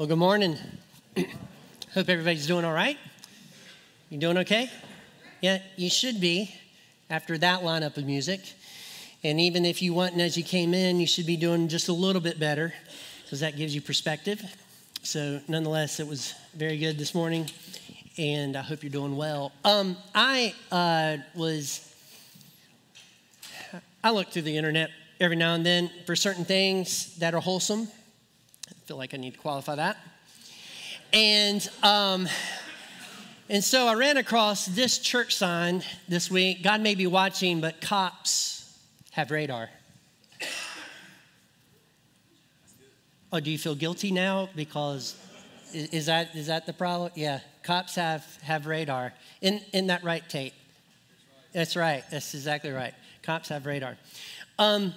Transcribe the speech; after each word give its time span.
Well, 0.00 0.06
good 0.06 0.16
morning. 0.16 0.56
Hope 1.92 2.08
everybody's 2.08 2.46
doing 2.46 2.64
all 2.64 2.72
right. 2.72 2.96
You 4.08 4.16
doing 4.16 4.38
okay? 4.38 4.70
Yeah, 5.42 5.58
you 5.76 5.90
should 5.90 6.22
be 6.22 6.54
after 7.10 7.36
that 7.36 7.60
lineup 7.60 7.98
of 7.98 8.06
music. 8.06 8.40
And 9.22 9.38
even 9.38 9.66
if 9.66 9.82
you 9.82 9.92
weren't 9.92 10.18
as 10.18 10.38
you 10.38 10.42
came 10.42 10.72
in, 10.72 11.00
you 11.00 11.06
should 11.06 11.26
be 11.26 11.36
doing 11.36 11.68
just 11.68 11.90
a 11.90 11.92
little 11.92 12.22
bit 12.22 12.40
better 12.40 12.72
because 13.24 13.40
that 13.40 13.58
gives 13.58 13.74
you 13.74 13.82
perspective. 13.82 14.42
So, 15.02 15.42
nonetheless, 15.48 16.00
it 16.00 16.06
was 16.06 16.32
very 16.54 16.78
good 16.78 16.96
this 16.96 17.14
morning, 17.14 17.50
and 18.16 18.56
I 18.56 18.62
hope 18.62 18.82
you're 18.82 18.88
doing 18.88 19.18
well. 19.18 19.52
Um, 19.66 19.98
I 20.14 20.54
uh, 20.72 21.18
was, 21.34 21.94
I 24.02 24.12
look 24.12 24.28
through 24.30 24.48
the 24.48 24.56
internet 24.56 24.92
every 25.20 25.36
now 25.36 25.52
and 25.52 25.66
then 25.66 25.90
for 26.06 26.16
certain 26.16 26.46
things 26.46 27.18
that 27.18 27.34
are 27.34 27.40
wholesome 27.42 27.86
feel 28.90 28.96
like 28.96 29.14
I 29.14 29.18
need 29.18 29.34
to 29.34 29.38
qualify 29.38 29.76
that. 29.76 29.98
And 31.12 31.68
um, 31.84 32.28
and 33.48 33.62
so 33.62 33.86
I 33.86 33.94
ran 33.94 34.16
across 34.16 34.66
this 34.66 34.98
church 34.98 35.36
sign 35.36 35.84
this 36.08 36.28
week. 36.28 36.64
God 36.64 36.80
may 36.80 36.96
be 36.96 37.06
watching, 37.06 37.60
but 37.60 37.80
cops 37.80 38.76
have 39.12 39.30
radar. 39.30 39.70
Oh, 43.32 43.38
do 43.38 43.52
you 43.52 43.58
feel 43.58 43.76
guilty 43.76 44.10
now 44.10 44.48
because 44.56 45.14
is, 45.72 46.06
that 46.06 46.34
is 46.34 46.48
that 46.48 46.66
the 46.66 46.72
problem? 46.72 47.12
Yeah, 47.14 47.38
cops 47.62 47.94
have 47.94 48.26
have 48.42 48.66
radar. 48.66 49.12
In 49.40 49.60
in 49.72 49.86
that 49.86 50.02
right, 50.02 50.28
Tate? 50.28 50.54
That's 51.52 51.76
right. 51.76 52.02
That's 52.10 52.34
exactly 52.34 52.72
right. 52.72 52.94
Cops 53.22 53.50
have 53.50 53.66
radar. 53.66 53.96
Um, 54.58 54.92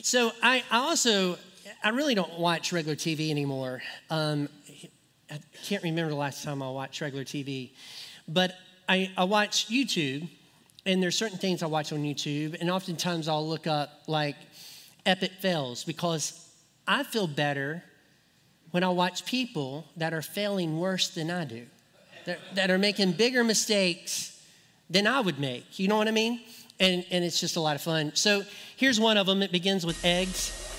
so 0.00 0.32
I, 0.42 0.64
I 0.70 0.78
also 0.78 1.36
I 1.82 1.90
really 1.90 2.14
don't 2.14 2.38
watch 2.38 2.72
regular 2.72 2.96
TV 2.96 3.30
anymore. 3.30 3.82
Um, 4.10 4.48
I 5.30 5.38
can't 5.64 5.82
remember 5.82 6.10
the 6.10 6.16
last 6.16 6.42
time 6.42 6.62
I 6.62 6.70
watched 6.70 7.00
regular 7.00 7.24
TV, 7.24 7.70
but 8.26 8.54
I, 8.88 9.10
I 9.16 9.24
watch 9.24 9.68
YouTube, 9.68 10.28
and 10.84 11.02
there's 11.02 11.16
certain 11.16 11.38
things 11.38 11.62
I 11.62 11.66
watch 11.66 11.92
on 11.92 12.00
YouTube, 12.00 12.60
and 12.60 12.70
oftentimes 12.70 13.28
I'll 13.28 13.46
look 13.46 13.66
up 13.66 14.02
like 14.06 14.36
epic 15.06 15.32
fails 15.40 15.84
because 15.84 16.48
I 16.88 17.04
feel 17.04 17.26
better 17.26 17.84
when 18.72 18.82
I 18.82 18.88
watch 18.88 19.24
people 19.24 19.86
that 19.96 20.12
are 20.12 20.22
failing 20.22 20.78
worse 20.78 21.08
than 21.08 21.30
I 21.30 21.44
do, 21.44 21.66
that, 22.24 22.38
that 22.54 22.70
are 22.70 22.78
making 22.78 23.12
bigger 23.12 23.44
mistakes 23.44 24.40
than 24.88 25.06
I 25.06 25.20
would 25.20 25.38
make. 25.38 25.78
You 25.78 25.88
know 25.88 25.96
what 25.96 26.08
I 26.08 26.12
mean? 26.12 26.40
And, 26.78 27.04
and 27.10 27.24
it's 27.24 27.40
just 27.40 27.56
a 27.56 27.60
lot 27.60 27.76
of 27.76 27.82
fun. 27.82 28.12
So 28.14 28.42
here's 28.76 28.98
one 28.98 29.16
of 29.16 29.26
them. 29.26 29.42
It 29.42 29.52
begins 29.52 29.84
with 29.84 30.04
eggs. 30.04 30.69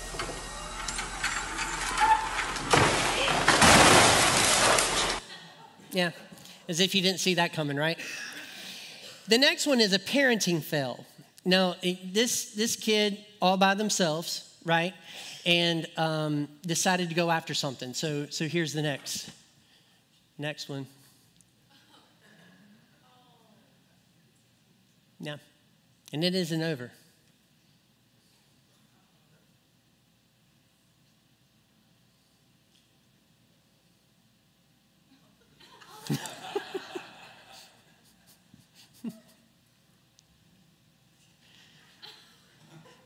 Yeah, 5.92 6.10
as 6.68 6.80
if 6.80 6.94
you 6.94 7.02
didn't 7.02 7.20
see 7.20 7.34
that 7.34 7.52
coming, 7.52 7.76
right? 7.76 7.98
The 9.28 9.38
next 9.38 9.66
one 9.66 9.80
is 9.80 9.92
a 9.92 9.98
parenting 9.98 10.62
fail. 10.62 11.04
Now, 11.44 11.76
this, 11.82 12.52
this 12.54 12.76
kid, 12.76 13.18
all 13.40 13.56
by 13.56 13.74
themselves, 13.74 14.56
right? 14.64 14.94
And 15.44 15.86
um, 15.96 16.48
decided 16.62 17.08
to 17.08 17.14
go 17.14 17.30
after 17.30 17.52
something. 17.52 17.94
So, 17.94 18.26
so 18.30 18.46
here's 18.46 18.72
the 18.72 18.82
next. 18.82 19.30
Next 20.38 20.68
one. 20.68 20.86
Yeah. 25.20 25.36
And 26.12 26.24
it 26.24 26.34
isn't 26.34 26.62
over. 26.62 26.90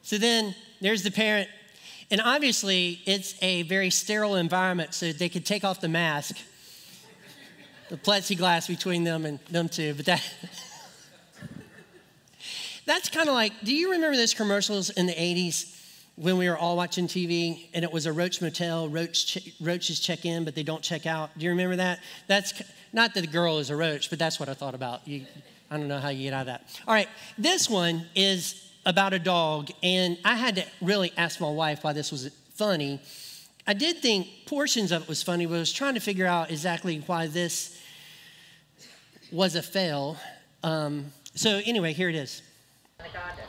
So 0.07 0.19
then 0.19 0.55
there's 0.81 1.03
the 1.03 1.11
parent, 1.11 1.49
and 2.13 2.21
obviously 2.21 3.01
it's 3.07 3.35
a 3.43 3.63
very 3.63 3.91
sterile 3.91 4.37
environment, 4.37 4.95
so 4.95 5.11
they 5.11 5.29
could 5.29 5.45
take 5.45 5.65
off 5.65 5.81
the 5.81 5.89
mask, 5.89 6.37
the 7.89 7.97
plexiglass 7.97 8.69
between 8.69 9.03
them 9.03 9.27
and 9.27 9.41
them 9.51 9.69
two, 9.69 9.95
but 9.95 10.07
that. 10.07 10.23
That's 12.87 13.09
kind 13.09 13.29
of 13.29 13.35
like, 13.35 13.53
do 13.65 13.75
you 13.75 13.91
remember 13.91 14.17
those 14.17 14.33
commercials 14.33 14.91
in 14.91 15.07
the 15.07 15.13
80s 15.13 15.77
when 16.15 16.37
we 16.37 16.49
were 16.49 16.57
all 16.57 16.77
watching 16.77 17.09
TV 17.09 17.67
and 17.75 17.83
it 17.83 17.91
was 17.91 18.07
a 18.07 18.13
Roach 18.13 18.41
Motel, 18.41 18.89
roach 18.89 19.27
che- 19.27 19.55
roaches 19.61 19.99
check 19.99 20.25
in, 20.25 20.45
but 20.45 20.55
they 20.55 20.63
don't 20.63 20.83
check 20.83 21.05
out? 21.05 21.37
Do 21.37 21.47
you 21.47 21.51
remember 21.51 21.75
that? 21.75 21.99
That's 22.29 22.63
not 22.93 23.13
that 23.15 23.23
the 23.23 23.27
girl 23.27 23.59
is 23.59 23.71
a 23.71 23.77
roach, 23.77 24.09
but 24.09 24.21
that's 24.21 24.39
what 24.39 24.49
I 24.49 24.55
thought 24.55 24.77
about. 24.77 25.09
You, 25.09 25.27
I 25.69 25.79
don't 25.79 25.89
know 25.89 25.99
how 25.99 26.11
you 26.11 26.23
get 26.23 26.33
out 26.33 26.43
of 26.43 26.47
that. 26.47 26.81
All 26.87 26.95
right, 26.95 27.09
this 27.37 27.69
one 27.69 28.07
is 28.15 28.66
about 28.87 29.13
a 29.13 29.19
dog, 29.19 29.69
and 29.83 30.17
I 30.25 30.37
had 30.37 30.57
to 30.57 30.65
really 30.81 31.13
ask 31.17 31.41
my 31.41 31.51
wife 31.51 31.83
why 31.83 31.93
this 31.93 32.13
was 32.13 32.31
funny. 32.55 33.01
I 33.67 33.75
did 33.75 33.99
think 33.99 34.29
portions 34.47 34.93
of 34.93 35.03
it 35.03 35.09
was 35.09 35.25
funny, 35.25 35.45
but 35.45 35.57
I 35.57 35.59
was 35.59 35.73
trying 35.73 35.95
to 35.95 36.01
figure 36.01 36.25
out 36.25 36.53
exactly 36.53 37.03
why 37.07 37.27
this 37.27 37.83
was 39.33 39.57
a 39.57 39.63
fail. 39.63 40.17
Um, 40.63 41.13
so, 41.35 41.61
anyway, 41.67 41.93
here 41.93 42.09
it 42.09 42.15
is. 42.15 42.43
The 42.99 43.05
garden. 43.13 43.45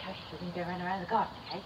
Okay, 0.00 0.16
we're 0.32 0.38
going 0.38 0.52
to 0.52 0.58
go 0.58 0.62
around 0.66 0.82
around 0.82 1.00
the 1.02 1.06
garden, 1.06 1.34
okay? 1.48 1.62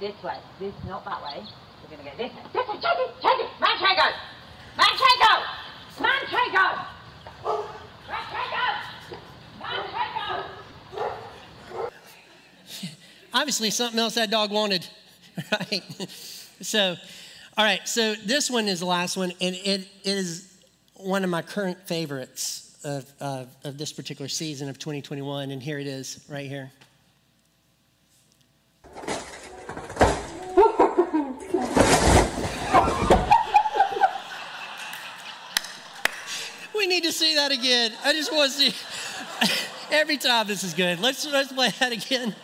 This 0.00 0.22
way, 0.22 0.36
this, 0.60 0.74
not 0.86 1.02
that 1.06 1.22
way. 1.22 1.42
We're 1.82 1.96
going 1.96 2.10
to 2.10 2.16
go 2.16 2.16
this 2.18 2.32
way. 2.36 2.42
This 2.52 2.68
way, 2.68 2.74
change 2.74 3.40
it. 3.40 3.50
Manchego! 3.58 4.12
Manchego! 4.76 5.32
Manchego! 5.96 7.81
Obviously, 13.34 13.70
something 13.70 13.98
else 13.98 14.14
that 14.14 14.30
dog 14.30 14.50
wanted, 14.50 14.86
right? 15.52 15.82
so, 16.60 16.96
all 17.56 17.64
right, 17.64 17.86
so 17.88 18.14
this 18.14 18.50
one 18.50 18.68
is 18.68 18.80
the 18.80 18.86
last 18.86 19.16
one, 19.16 19.32
and 19.40 19.54
it 19.56 19.88
is 20.04 20.52
one 20.96 21.24
of 21.24 21.30
my 21.30 21.42
current 21.42 21.78
favorites 21.86 22.78
of, 22.84 23.10
of 23.20 23.78
this 23.78 23.92
particular 23.92 24.28
season 24.28 24.68
of 24.68 24.78
2021, 24.78 25.50
and 25.50 25.62
here 25.62 25.78
it 25.78 25.86
is 25.86 26.24
right 26.28 26.46
here. 26.46 26.70
we 36.74 36.86
need 36.86 37.04
to 37.04 37.12
see 37.12 37.34
that 37.36 37.50
again. 37.52 37.92
I 38.04 38.12
just 38.12 38.32
want 38.32 38.52
to 38.52 38.58
see. 38.58 38.74
Every 39.92 40.16
time 40.16 40.46
this 40.46 40.64
is 40.64 40.74
good. 40.74 41.00
Let's, 41.00 41.24
let's 41.30 41.52
play 41.52 41.70
that 41.78 41.92
again. 41.92 42.34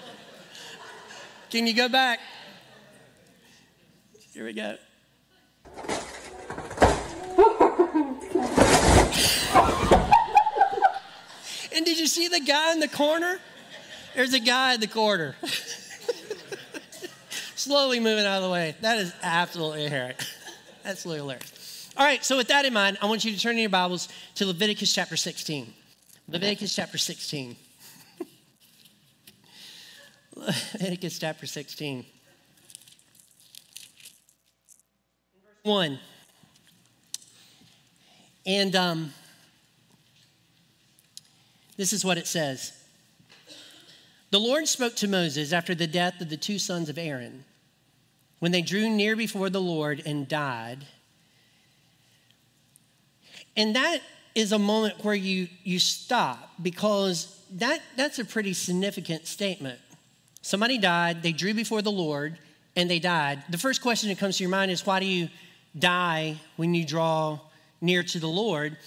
Can 1.50 1.66
you 1.66 1.72
go 1.72 1.88
back? 1.88 2.20
Here 4.34 4.44
we 4.44 4.53
go. 4.53 4.76
and 11.75 11.86
did 11.86 11.98
you 11.98 12.06
see 12.06 12.28
the 12.28 12.41
guy 12.41 12.72
in 12.72 12.81
the 12.81 12.88
corner? 12.88 13.41
There's 14.14 14.34
a 14.34 14.41
guy 14.41 14.75
in 14.75 14.81
the 14.81 14.86
corner. 14.86 15.36
Slowly 17.54 17.98
moving 17.98 18.26
out 18.26 18.36
of 18.36 18.42
the 18.42 18.50
way. 18.50 18.76
That 18.82 18.98
is 18.98 19.15
absolutely 19.22 19.84
hilarious. 19.84 20.26
Absolutely 20.84 21.20
hilarious. 21.22 21.91
All 21.97 22.04
right, 22.04 22.22
so 22.22 22.36
with 22.36 22.48
that 22.48 22.66
in 22.66 22.75
mind, 22.75 22.98
I 23.00 23.06
want 23.06 23.25
you 23.25 23.32
to 23.32 23.41
turn 23.41 23.53
in 23.53 23.60
your 23.60 23.70
Bibles 23.70 24.09
to 24.34 24.44
Leviticus 24.44 24.92
chapter 24.92 25.16
16. 25.16 25.72
Leviticus 26.28 26.75
chapter 26.75 26.98
16. 26.98 27.56
Leviticus 30.75 31.19
chapter 31.19 31.47
16. 31.47 32.04
1. 35.65 35.98
And 38.47 38.77
um, 38.77 39.13
this 41.77 41.92
is 41.92 42.04
what 42.04 42.18
it 42.18 42.27
says 42.27 42.72
The 44.30 44.39
Lord 44.39 44.68
spoke 44.68 44.95
to 44.97 45.09
Moses 45.09 45.53
after 45.53 45.74
the 45.74 45.86
death 45.86 46.21
of 46.21 46.30
the 46.30 46.36
two 46.36 46.59
sons 46.59 46.89
of 46.89 46.98
Aaron, 46.98 47.45
when 48.39 48.53
they 48.53 48.63
drew 48.63 48.89
near 48.89 49.16
before 49.16 49.51
the 49.51 49.60
Lord 49.60 50.03
and 50.07 50.28
died. 50.28 50.86
And 53.57 53.74
that 53.74 54.03
is 54.36 54.53
a 54.53 54.59
moment 54.59 55.04
where 55.04 55.16
you, 55.16 55.48
you 55.65 55.80
stop 55.80 56.53
because 56.63 57.42
that, 57.51 57.80
that's 57.97 58.21
a 58.21 58.24
pretty 58.24 58.53
significant 58.53 59.27
statement. 59.27 59.80
Somebody 60.48 60.78
died, 60.78 61.22
they 61.22 61.33
drew 61.33 61.53
before 61.53 61.83
the 61.83 61.92
Lord, 61.92 62.39
and 62.74 62.89
they 62.89 63.00
died. 63.00 63.42
The 63.50 63.59
first 63.59 63.83
question 63.83 64.09
that 64.09 64.16
comes 64.16 64.39
to 64.39 64.45
your 64.45 64.50
mind 64.50 64.71
is 64.71 64.86
why 64.86 64.98
do 64.98 65.04
you 65.04 65.28
die 65.78 66.36
when 66.56 66.72
you 66.72 66.86
draw 66.86 67.39
near 67.83 68.03
to 68.04 68.18
the 68.18 68.28
Lord? 68.28 68.78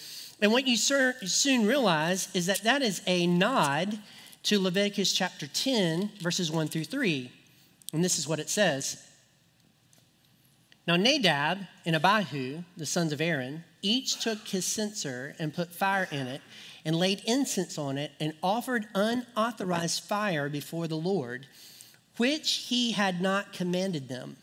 And 0.42 0.52
what 0.52 0.66
you 0.66 0.76
soon 0.76 1.68
realize 1.68 2.30
is 2.34 2.48
that 2.48 2.64
that 2.64 2.82
is 2.82 3.04
a 3.06 3.28
nod 3.28 4.00
to 4.42 4.60
Leviticus 4.60 5.14
chapter 5.14 5.46
10, 5.46 6.10
verses 6.20 6.50
1 6.52 6.68
through 6.68 6.86
3. 6.86 7.32
And 7.94 8.04
this 8.04 8.18
is 8.18 8.28
what 8.28 8.40
it 8.40 8.50
says 8.50 9.00
Now, 10.88 10.96
Nadab 10.96 11.60
and 11.86 11.96
Abihu, 11.96 12.64
the 12.76 12.88
sons 12.88 13.14
of 13.14 13.22
Aaron, 13.22 13.64
each 13.84 14.20
took 14.20 14.48
his 14.48 14.66
censer 14.66 15.36
and 15.38 15.54
put 15.54 15.72
fire 15.72 16.08
in 16.10 16.26
it 16.26 16.42
and 16.86 16.96
laid 16.96 17.22
incense 17.26 17.78
on 17.78 17.98
it 17.98 18.12
and 18.20 18.34
offered 18.42 18.88
unauthorized 18.96 20.04
fire 20.04 20.50
before 20.50 20.88
the 20.88 20.98
Lord, 20.98 21.48
which 22.18 22.66
he 22.70 22.92
had 22.92 23.22
not 23.22 23.54
commanded 23.54 24.10
them. 24.10 24.38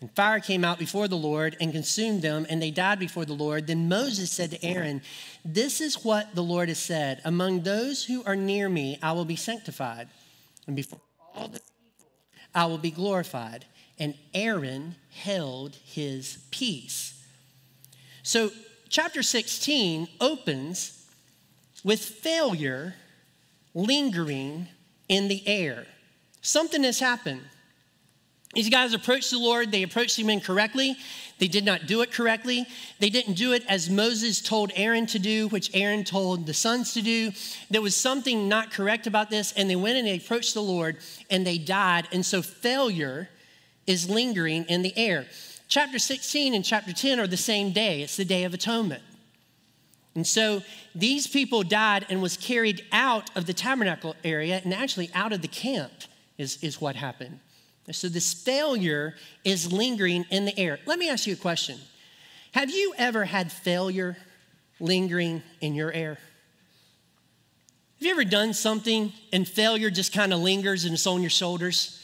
And 0.00 0.10
fire 0.14 0.40
came 0.40 0.64
out 0.64 0.78
before 0.78 1.08
the 1.08 1.16
Lord 1.16 1.56
and 1.60 1.72
consumed 1.72 2.22
them, 2.22 2.46
and 2.50 2.60
they 2.60 2.70
died 2.70 2.98
before 2.98 3.24
the 3.24 3.32
Lord. 3.32 3.66
Then 3.66 3.88
Moses 3.88 4.30
said 4.30 4.50
to 4.50 4.62
Aaron, 4.62 5.00
This 5.44 5.80
is 5.80 6.04
what 6.04 6.34
the 6.34 6.42
Lord 6.42 6.68
has 6.68 6.78
said 6.78 7.22
Among 7.24 7.60
those 7.60 8.04
who 8.04 8.22
are 8.24 8.36
near 8.36 8.68
me, 8.68 8.98
I 9.02 9.12
will 9.12 9.24
be 9.24 9.36
sanctified, 9.36 10.08
and 10.66 10.76
before 10.76 11.00
all 11.34 11.48
the 11.48 11.60
people, 11.60 12.10
I 12.54 12.66
will 12.66 12.78
be 12.78 12.90
glorified. 12.90 13.64
And 13.98 14.14
Aaron 14.34 14.96
held 15.10 15.76
his 15.84 16.44
peace. 16.50 17.24
So, 18.22 18.50
chapter 18.88 19.22
16 19.22 20.08
opens 20.20 21.03
with 21.84 22.00
failure 22.00 22.94
lingering 23.74 24.66
in 25.08 25.28
the 25.28 25.46
air. 25.46 25.86
Something 26.40 26.82
has 26.82 26.98
happened. 26.98 27.42
These 28.54 28.70
guys 28.70 28.94
approached 28.94 29.30
the 29.30 29.38
Lord, 29.38 29.72
they 29.72 29.82
approached 29.82 30.18
him 30.18 30.30
incorrectly. 30.30 30.96
They 31.38 31.48
did 31.48 31.64
not 31.64 31.86
do 31.86 32.02
it 32.02 32.12
correctly. 32.12 32.66
They 33.00 33.10
didn't 33.10 33.34
do 33.34 33.52
it 33.52 33.64
as 33.68 33.90
Moses 33.90 34.40
told 34.40 34.70
Aaron 34.76 35.06
to 35.06 35.18
do, 35.18 35.48
which 35.48 35.70
Aaron 35.74 36.04
told 36.04 36.46
the 36.46 36.54
sons 36.54 36.94
to 36.94 37.02
do. 37.02 37.32
There 37.68 37.82
was 37.82 37.96
something 37.96 38.48
not 38.48 38.70
correct 38.70 39.08
about 39.08 39.30
this, 39.30 39.52
and 39.56 39.68
they 39.68 39.74
went 39.74 39.98
and 39.98 40.06
they 40.06 40.16
approached 40.16 40.54
the 40.54 40.62
Lord 40.62 40.98
and 41.28 41.44
they 41.44 41.58
died. 41.58 42.06
And 42.12 42.24
so 42.24 42.42
failure 42.42 43.28
is 43.88 44.08
lingering 44.08 44.64
in 44.66 44.82
the 44.82 44.96
air. 44.96 45.26
Chapter 45.66 45.98
16 45.98 46.54
and 46.54 46.64
chapter 46.64 46.92
10 46.92 47.18
are 47.18 47.26
the 47.26 47.36
same 47.36 47.72
day, 47.72 48.02
it's 48.02 48.16
the 48.16 48.24
Day 48.24 48.44
of 48.44 48.54
Atonement. 48.54 49.02
And 50.14 50.26
so 50.26 50.62
these 50.94 51.26
people 51.26 51.62
died 51.62 52.06
and 52.08 52.22
was 52.22 52.36
carried 52.36 52.84
out 52.92 53.30
of 53.36 53.46
the 53.46 53.52
tabernacle 53.52 54.14
area 54.22 54.60
and 54.64 54.72
actually 54.72 55.10
out 55.14 55.32
of 55.32 55.42
the 55.42 55.48
camp 55.48 55.92
is, 56.38 56.62
is 56.62 56.80
what 56.80 56.96
happened. 56.96 57.40
So 57.90 58.08
this 58.08 58.32
failure 58.32 59.14
is 59.44 59.72
lingering 59.72 60.24
in 60.30 60.46
the 60.46 60.58
air. 60.58 60.78
Let 60.86 60.98
me 60.98 61.10
ask 61.10 61.26
you 61.26 61.34
a 61.34 61.36
question. 61.36 61.78
Have 62.52 62.70
you 62.70 62.94
ever 62.96 63.24
had 63.24 63.52
failure 63.52 64.16
lingering 64.80 65.42
in 65.60 65.74
your 65.74 65.92
air? 65.92 66.18
Have 67.98 68.06
you 68.06 68.10
ever 68.10 68.24
done 68.24 68.54
something 68.54 69.12
and 69.32 69.46
failure 69.46 69.90
just 69.90 70.12
kind 70.12 70.32
of 70.32 70.40
lingers 70.40 70.84
and 70.84 70.94
it's 70.94 71.06
on 71.06 71.20
your 71.20 71.30
shoulders? 71.30 72.00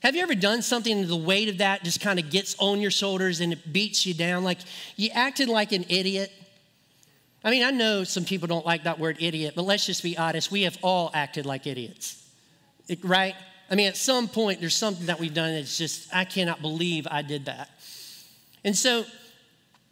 Have 0.00 0.14
you 0.14 0.22
ever 0.22 0.34
done 0.34 0.62
something 0.62 0.98
and 1.00 1.08
the 1.08 1.16
weight 1.16 1.48
of 1.48 1.58
that 1.58 1.82
just 1.82 2.00
kind 2.00 2.18
of 2.18 2.30
gets 2.30 2.54
on 2.58 2.80
your 2.80 2.90
shoulders 2.90 3.40
and 3.40 3.52
it 3.52 3.72
beats 3.72 4.04
you 4.06 4.14
down? 4.14 4.44
Like 4.44 4.58
you 4.96 5.10
acted 5.14 5.48
like 5.48 5.72
an 5.72 5.84
idiot. 5.88 6.30
I 7.44 7.50
mean, 7.50 7.62
I 7.62 7.70
know 7.70 8.04
some 8.04 8.24
people 8.24 8.48
don't 8.48 8.64
like 8.64 8.84
that 8.84 8.98
word 8.98 9.18
idiot, 9.20 9.52
but 9.54 9.62
let's 9.62 9.84
just 9.84 10.02
be 10.02 10.16
honest. 10.16 10.50
We 10.50 10.62
have 10.62 10.78
all 10.82 11.10
acted 11.12 11.44
like 11.44 11.66
idiots, 11.66 12.26
right? 13.02 13.34
I 13.70 13.74
mean, 13.74 13.86
at 13.86 13.98
some 13.98 14.28
point, 14.28 14.60
there's 14.60 14.74
something 14.74 15.06
that 15.06 15.20
we've 15.20 15.34
done 15.34 15.54
that's 15.54 15.76
just, 15.76 16.14
I 16.14 16.24
cannot 16.24 16.62
believe 16.62 17.06
I 17.10 17.20
did 17.20 17.44
that. 17.44 17.68
And 18.64 18.74
so 18.74 19.04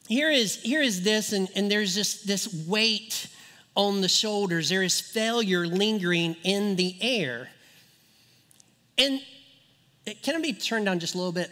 here 0.09 0.31
is, 0.31 0.63
here 0.63 0.81
is 0.81 1.03
this, 1.03 1.33
and, 1.33 1.49
and 1.55 1.71
there's 1.71 1.95
just 1.95 2.27
this 2.27 2.67
weight 2.67 3.29
on 3.77 4.01
the 4.01 4.09
shoulders. 4.09 4.71
There 4.71 4.83
is 4.83 4.99
failure 4.99 5.67
lingering 5.67 6.37
in 6.45 6.77
the 6.77 6.97
air. 7.03 7.51
And 8.97 9.21
it 10.07 10.23
can 10.23 10.37
I 10.37 10.41
be 10.41 10.55
turned 10.55 10.87
down 10.87 10.99
just 11.01 11.15
a 11.15 11.19
little 11.19 11.33
bit? 11.33 11.51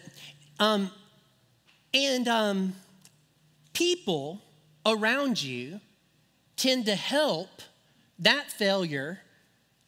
Um, 0.58 0.90
and 1.92 2.26
um, 2.26 2.74
people 3.74 4.40
around 4.86 5.42
you 5.42 5.80
tend 6.60 6.86
to 6.86 6.94
help 6.94 7.62
that 8.18 8.50
failure 8.50 9.20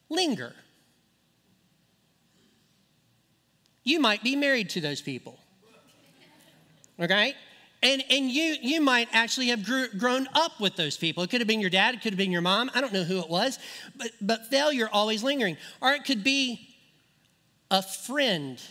linger. 0.09 0.53
you 3.83 3.99
might 3.99 4.23
be 4.23 4.35
married 4.35 4.69
to 4.71 4.81
those 4.81 5.01
people. 5.01 5.37
Okay? 6.99 7.33
And, 7.81 8.03
and 8.09 8.31
you, 8.31 8.55
you 8.61 8.81
might 8.81 9.09
actually 9.11 9.47
have 9.47 9.65
grew, 9.65 9.87
grown 9.89 10.27
up 10.33 10.59
with 10.59 10.75
those 10.75 10.95
people. 10.95 11.23
It 11.23 11.29
could 11.29 11.41
have 11.41 11.47
been 11.47 11.59
your 11.59 11.69
dad, 11.69 11.95
it 11.95 12.01
could 12.01 12.13
have 12.13 12.17
been 12.17 12.31
your 12.31 12.41
mom. 12.41 12.71
I 12.73 12.81
don't 12.81 12.93
know 12.93 13.03
who 13.03 13.19
it 13.19 13.29
was, 13.29 13.59
but, 13.95 14.11
but 14.21 14.47
failure 14.47 14.87
always 14.91 15.23
lingering. 15.23 15.57
Or 15.81 15.91
it 15.91 16.05
could 16.05 16.23
be 16.23 16.75
a 17.69 17.81
friend 17.81 18.61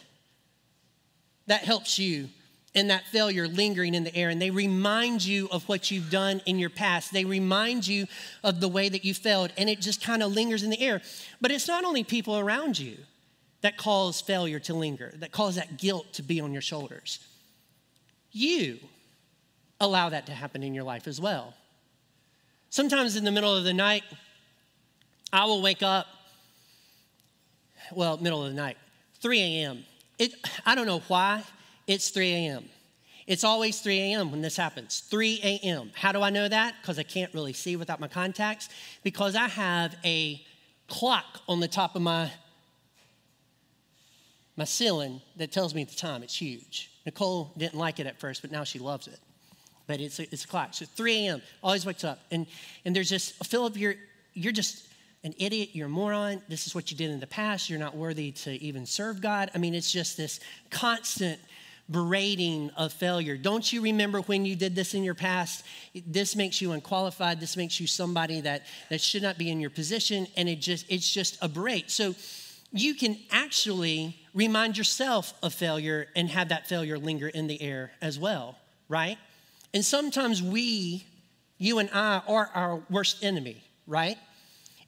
that 1.46 1.62
helps 1.62 1.98
you 1.98 2.28
in 2.74 2.88
that 2.88 3.06
failure 3.06 3.46
lingering 3.46 3.94
in 3.94 4.04
the 4.04 4.14
air. 4.16 4.30
And 4.30 4.40
they 4.40 4.50
remind 4.50 5.24
you 5.24 5.48
of 5.50 5.68
what 5.68 5.90
you've 5.90 6.10
done 6.10 6.40
in 6.46 6.58
your 6.58 6.70
past. 6.70 7.12
They 7.12 7.24
remind 7.24 7.86
you 7.86 8.06
of 8.42 8.60
the 8.60 8.68
way 8.68 8.88
that 8.88 9.04
you 9.04 9.12
failed, 9.12 9.52
and 9.58 9.68
it 9.68 9.80
just 9.80 10.02
kind 10.02 10.22
of 10.22 10.32
lingers 10.32 10.62
in 10.62 10.70
the 10.70 10.80
air. 10.80 11.02
But 11.40 11.50
it's 11.50 11.68
not 11.68 11.84
only 11.84 12.02
people 12.02 12.38
around 12.38 12.78
you 12.78 12.96
that 13.60 13.76
cause 13.76 14.20
failure 14.20 14.58
to 14.60 14.74
linger, 14.74 15.12
that 15.16 15.32
cause 15.32 15.56
that 15.56 15.78
guilt 15.78 16.14
to 16.14 16.22
be 16.22 16.40
on 16.40 16.52
your 16.52 16.62
shoulders. 16.62 17.20
You 18.30 18.78
allow 19.80 20.08
that 20.08 20.26
to 20.26 20.32
happen 20.32 20.62
in 20.62 20.74
your 20.74 20.84
life 20.84 21.06
as 21.06 21.20
well. 21.20 21.54
Sometimes 22.70 23.16
in 23.16 23.24
the 23.24 23.30
middle 23.30 23.54
of 23.54 23.64
the 23.64 23.74
night, 23.74 24.02
I 25.30 25.44
will 25.44 25.60
wake 25.60 25.82
up, 25.82 26.06
well, 27.92 28.16
middle 28.16 28.42
of 28.42 28.50
the 28.50 28.56
night, 28.56 28.78
3 29.20 29.40
a.m. 29.40 29.84
It, 30.18 30.32
I 30.64 30.74
don't 30.74 30.86
know 30.86 31.02
why 31.08 31.42
it's 31.86 32.10
3 32.10 32.32
a.m. 32.32 32.64
It's 33.26 33.44
always 33.44 33.80
3 33.80 33.98
a.m. 33.98 34.30
when 34.30 34.42
this 34.42 34.56
happens. 34.56 35.00
3 35.00 35.40
a.m. 35.42 35.90
How 35.94 36.12
do 36.12 36.22
I 36.22 36.30
know 36.30 36.48
that? 36.48 36.74
Because 36.80 36.98
I 36.98 37.02
can't 37.02 37.32
really 37.34 37.52
see 37.52 37.76
without 37.76 38.00
my 38.00 38.08
contacts. 38.08 38.68
Because 39.02 39.36
I 39.36 39.48
have 39.48 39.96
a 40.04 40.42
clock 40.88 41.40
on 41.48 41.60
the 41.60 41.68
top 41.68 41.96
of 41.96 42.02
my 42.02 42.30
my 44.54 44.64
ceiling 44.64 45.22
that 45.36 45.50
tells 45.50 45.74
me 45.74 45.82
the 45.82 45.94
time. 45.94 46.22
It's 46.22 46.36
huge. 46.36 46.90
Nicole 47.06 47.52
didn't 47.56 47.78
like 47.78 47.98
it 47.98 48.06
at 48.06 48.20
first, 48.20 48.42
but 48.42 48.52
now 48.52 48.64
she 48.64 48.78
loves 48.78 49.06
it. 49.06 49.18
But 49.86 49.98
it's 49.98 50.18
a, 50.18 50.24
it's 50.24 50.44
a 50.44 50.48
clock. 50.48 50.74
So 50.74 50.84
3 50.84 51.26
a.m. 51.26 51.42
always 51.62 51.86
wakes 51.86 52.04
up, 52.04 52.20
and 52.30 52.46
and 52.84 52.94
there's 52.94 53.08
just 53.08 53.44
Philip, 53.46 53.76
you're 53.76 53.94
you're 54.34 54.52
just 54.52 54.88
an 55.24 55.34
idiot. 55.38 55.70
You're 55.72 55.86
a 55.86 55.90
moron. 55.90 56.42
This 56.48 56.66
is 56.66 56.74
what 56.74 56.90
you 56.90 56.96
did 56.96 57.10
in 57.10 57.20
the 57.20 57.26
past. 57.26 57.70
You're 57.70 57.78
not 57.78 57.96
worthy 57.96 58.32
to 58.32 58.52
even 58.62 58.86
serve 58.86 59.20
God. 59.20 59.50
I 59.54 59.58
mean, 59.58 59.74
it's 59.74 59.92
just 59.92 60.16
this 60.16 60.40
constant 60.70 61.40
berating 61.92 62.70
of 62.70 62.92
failure. 62.92 63.36
Don't 63.36 63.72
you 63.72 63.82
remember 63.82 64.20
when 64.22 64.44
you 64.44 64.56
did 64.56 64.74
this 64.74 64.94
in 64.94 65.04
your 65.04 65.14
past? 65.14 65.64
This 66.06 66.34
makes 66.34 66.60
you 66.60 66.72
unqualified. 66.72 67.38
This 67.38 67.56
makes 67.56 67.78
you 67.78 67.86
somebody 67.86 68.40
that 68.40 68.62
that 68.90 69.00
should 69.00 69.22
not 69.22 69.38
be 69.38 69.50
in 69.50 69.60
your 69.60 69.70
position, 69.70 70.26
and 70.36 70.48
it 70.48 70.56
just 70.56 70.86
it's 70.90 71.08
just 71.08 71.38
a 71.42 71.48
berate. 71.48 71.90
So 71.90 72.14
you 72.72 72.94
can 72.94 73.18
actually 73.30 74.16
remind 74.34 74.78
yourself 74.78 75.34
of 75.42 75.52
failure 75.52 76.08
and 76.16 76.30
have 76.30 76.48
that 76.48 76.68
failure 76.68 76.98
linger 76.98 77.28
in 77.28 77.46
the 77.46 77.60
air 77.60 77.92
as 78.00 78.18
well, 78.18 78.56
right? 78.88 79.18
And 79.74 79.84
sometimes 79.84 80.42
we, 80.42 81.04
you 81.58 81.78
and 81.78 81.90
I, 81.92 82.22
are 82.26 82.50
our 82.54 82.82
worst 82.90 83.22
enemy, 83.22 83.62
right? 83.86 84.16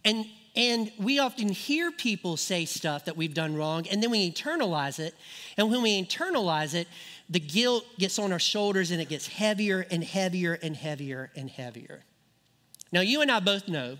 And 0.04 0.24
and 0.56 0.90
we 0.98 1.18
often 1.18 1.48
hear 1.48 1.90
people 1.90 2.36
say 2.36 2.64
stuff 2.64 3.06
that 3.06 3.16
we've 3.16 3.34
done 3.34 3.56
wrong, 3.56 3.86
and 3.88 4.02
then 4.02 4.10
we 4.10 4.30
internalize 4.30 5.00
it. 5.00 5.14
And 5.56 5.70
when 5.70 5.82
we 5.82 6.00
internalize 6.00 6.74
it, 6.74 6.86
the 7.28 7.40
guilt 7.40 7.84
gets 7.98 8.18
on 8.18 8.32
our 8.32 8.38
shoulders 8.38 8.90
and 8.90 9.00
it 9.00 9.08
gets 9.08 9.26
heavier 9.26 9.84
and 9.90 10.04
heavier 10.04 10.58
and 10.62 10.76
heavier 10.76 11.30
and 11.34 11.50
heavier. 11.50 12.04
Now, 12.92 13.00
you 13.00 13.22
and 13.22 13.30
I 13.30 13.40
both 13.40 13.66
know 13.66 13.98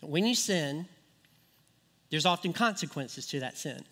that 0.00 0.06
when 0.06 0.24
you 0.24 0.34
sin, 0.34 0.86
there's 2.10 2.24
often 2.24 2.54
consequences 2.54 3.26
to 3.28 3.40
that 3.40 3.58
sin. 3.58 3.84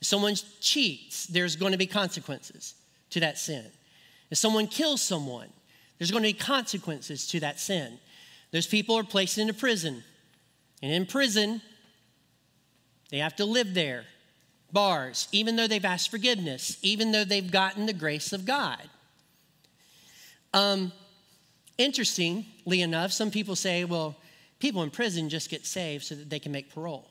If 0.00 0.06
someone 0.06 0.36
cheats, 0.60 1.26
there's 1.26 1.56
going 1.56 1.72
to 1.72 1.78
be 1.78 1.86
consequences 1.86 2.74
to 3.10 3.20
that 3.20 3.38
sin. 3.38 3.66
If 4.30 4.38
someone 4.38 4.68
kills 4.68 5.02
someone, 5.02 5.48
there's 5.98 6.12
going 6.12 6.22
to 6.22 6.28
be 6.28 6.38
consequences 6.38 7.26
to 7.28 7.40
that 7.40 7.58
sin. 7.58 7.98
Those 8.52 8.66
people 8.66 8.96
are 8.96 9.04
placed 9.04 9.38
into 9.38 9.54
prison. 9.54 10.02
And 10.82 10.92
in 10.92 11.06
prison, 11.06 11.62
they 13.10 13.18
have 13.18 13.36
to 13.36 13.44
live 13.44 13.74
there, 13.74 14.04
bars, 14.72 15.28
even 15.32 15.56
though 15.56 15.66
they've 15.66 15.84
asked 15.84 16.10
forgiveness, 16.10 16.78
even 16.82 17.12
though 17.12 17.24
they've 17.24 17.50
gotten 17.50 17.86
the 17.86 17.92
grace 17.92 18.32
of 18.32 18.44
God. 18.44 18.82
Um, 20.52 20.92
interestingly 21.78 22.82
enough, 22.82 23.12
some 23.12 23.30
people 23.30 23.56
say, 23.56 23.84
well, 23.84 24.16
people 24.58 24.82
in 24.82 24.90
prison 24.90 25.28
just 25.28 25.50
get 25.50 25.66
saved 25.66 26.04
so 26.04 26.14
that 26.14 26.30
they 26.30 26.38
can 26.38 26.52
make 26.52 26.72
parole, 26.72 27.08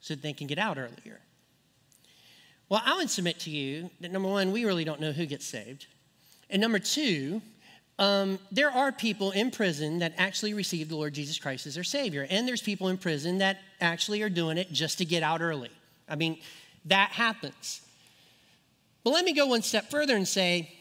so 0.00 0.14
that 0.14 0.22
they 0.22 0.32
can 0.32 0.46
get 0.46 0.58
out 0.58 0.78
earlier. 0.78 1.20
Well, 2.68 2.82
I 2.84 2.96
would 2.96 3.10
submit 3.10 3.38
to 3.40 3.50
you 3.50 3.90
that 4.00 4.10
number 4.10 4.28
one, 4.28 4.52
we 4.52 4.64
really 4.64 4.84
don't 4.84 5.00
know 5.00 5.12
who 5.12 5.26
gets 5.26 5.46
saved. 5.46 5.86
And 6.50 6.60
number 6.60 6.78
two, 6.78 7.40
um, 7.98 8.38
there 8.52 8.70
are 8.70 8.92
people 8.92 9.30
in 9.30 9.50
prison 9.50 10.00
that 10.00 10.12
actually 10.18 10.52
receive 10.52 10.88
the 10.88 10.96
Lord 10.96 11.14
Jesus 11.14 11.38
Christ 11.38 11.66
as 11.66 11.74
their 11.74 11.84
Savior. 11.84 12.26
And 12.28 12.46
there's 12.46 12.60
people 12.60 12.88
in 12.88 12.98
prison 12.98 13.38
that 13.38 13.58
actually 13.80 14.22
are 14.22 14.28
doing 14.28 14.58
it 14.58 14.70
just 14.70 14.98
to 14.98 15.04
get 15.04 15.22
out 15.22 15.40
early. 15.40 15.70
I 16.08 16.16
mean, 16.16 16.38
that 16.86 17.10
happens. 17.10 17.80
But 19.02 19.10
let 19.10 19.24
me 19.24 19.32
go 19.32 19.46
one 19.46 19.62
step 19.62 19.90
further 19.90 20.14
and 20.14 20.28
say 20.28 20.72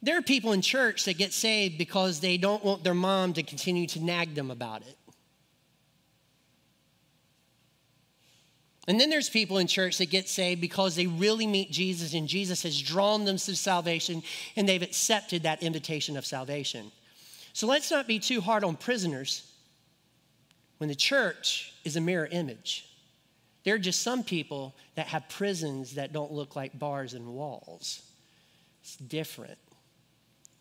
there 0.00 0.16
are 0.16 0.22
people 0.22 0.52
in 0.52 0.62
church 0.62 1.04
that 1.04 1.18
get 1.18 1.32
saved 1.32 1.76
because 1.76 2.20
they 2.20 2.36
don't 2.36 2.64
want 2.64 2.82
their 2.82 2.94
mom 2.94 3.34
to 3.34 3.42
continue 3.42 3.86
to 3.88 4.00
nag 4.02 4.34
them 4.34 4.50
about 4.50 4.82
it. 4.82 4.96
And 8.86 9.00
then 9.00 9.08
there's 9.08 9.30
people 9.30 9.58
in 9.58 9.66
church 9.66 9.98
that 9.98 10.10
get 10.10 10.28
saved 10.28 10.60
because 10.60 10.94
they 10.94 11.06
really 11.06 11.46
meet 11.46 11.70
Jesus 11.70 12.12
and 12.12 12.28
Jesus 12.28 12.62
has 12.64 12.80
drawn 12.80 13.24
them 13.24 13.36
to 13.36 13.56
salvation 13.56 14.22
and 14.56 14.68
they've 14.68 14.82
accepted 14.82 15.44
that 15.44 15.62
invitation 15.62 16.16
of 16.16 16.26
salvation. 16.26 16.92
So 17.54 17.66
let's 17.66 17.90
not 17.90 18.06
be 18.06 18.18
too 18.18 18.40
hard 18.40 18.62
on 18.64 18.76
prisoners 18.76 19.50
when 20.78 20.88
the 20.88 20.94
church 20.94 21.72
is 21.84 21.96
a 21.96 22.00
mirror 22.00 22.28
image. 22.30 22.86
There 23.64 23.74
are 23.74 23.78
just 23.78 24.02
some 24.02 24.22
people 24.22 24.74
that 24.96 25.06
have 25.06 25.28
prisons 25.30 25.94
that 25.94 26.12
don't 26.12 26.32
look 26.32 26.54
like 26.54 26.78
bars 26.78 27.14
and 27.14 27.26
walls. 27.28 28.02
It's 28.82 28.96
different. 28.96 29.58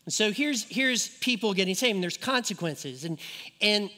And 0.06 0.14
so 0.14 0.32
here's, 0.32 0.64
here's 0.64 1.10
people 1.10 1.54
getting 1.54 1.76
saved, 1.76 1.96
and 1.96 2.04
there's 2.04 2.18
consequences. 2.18 3.04
And, 3.04 3.20
and 3.62 3.90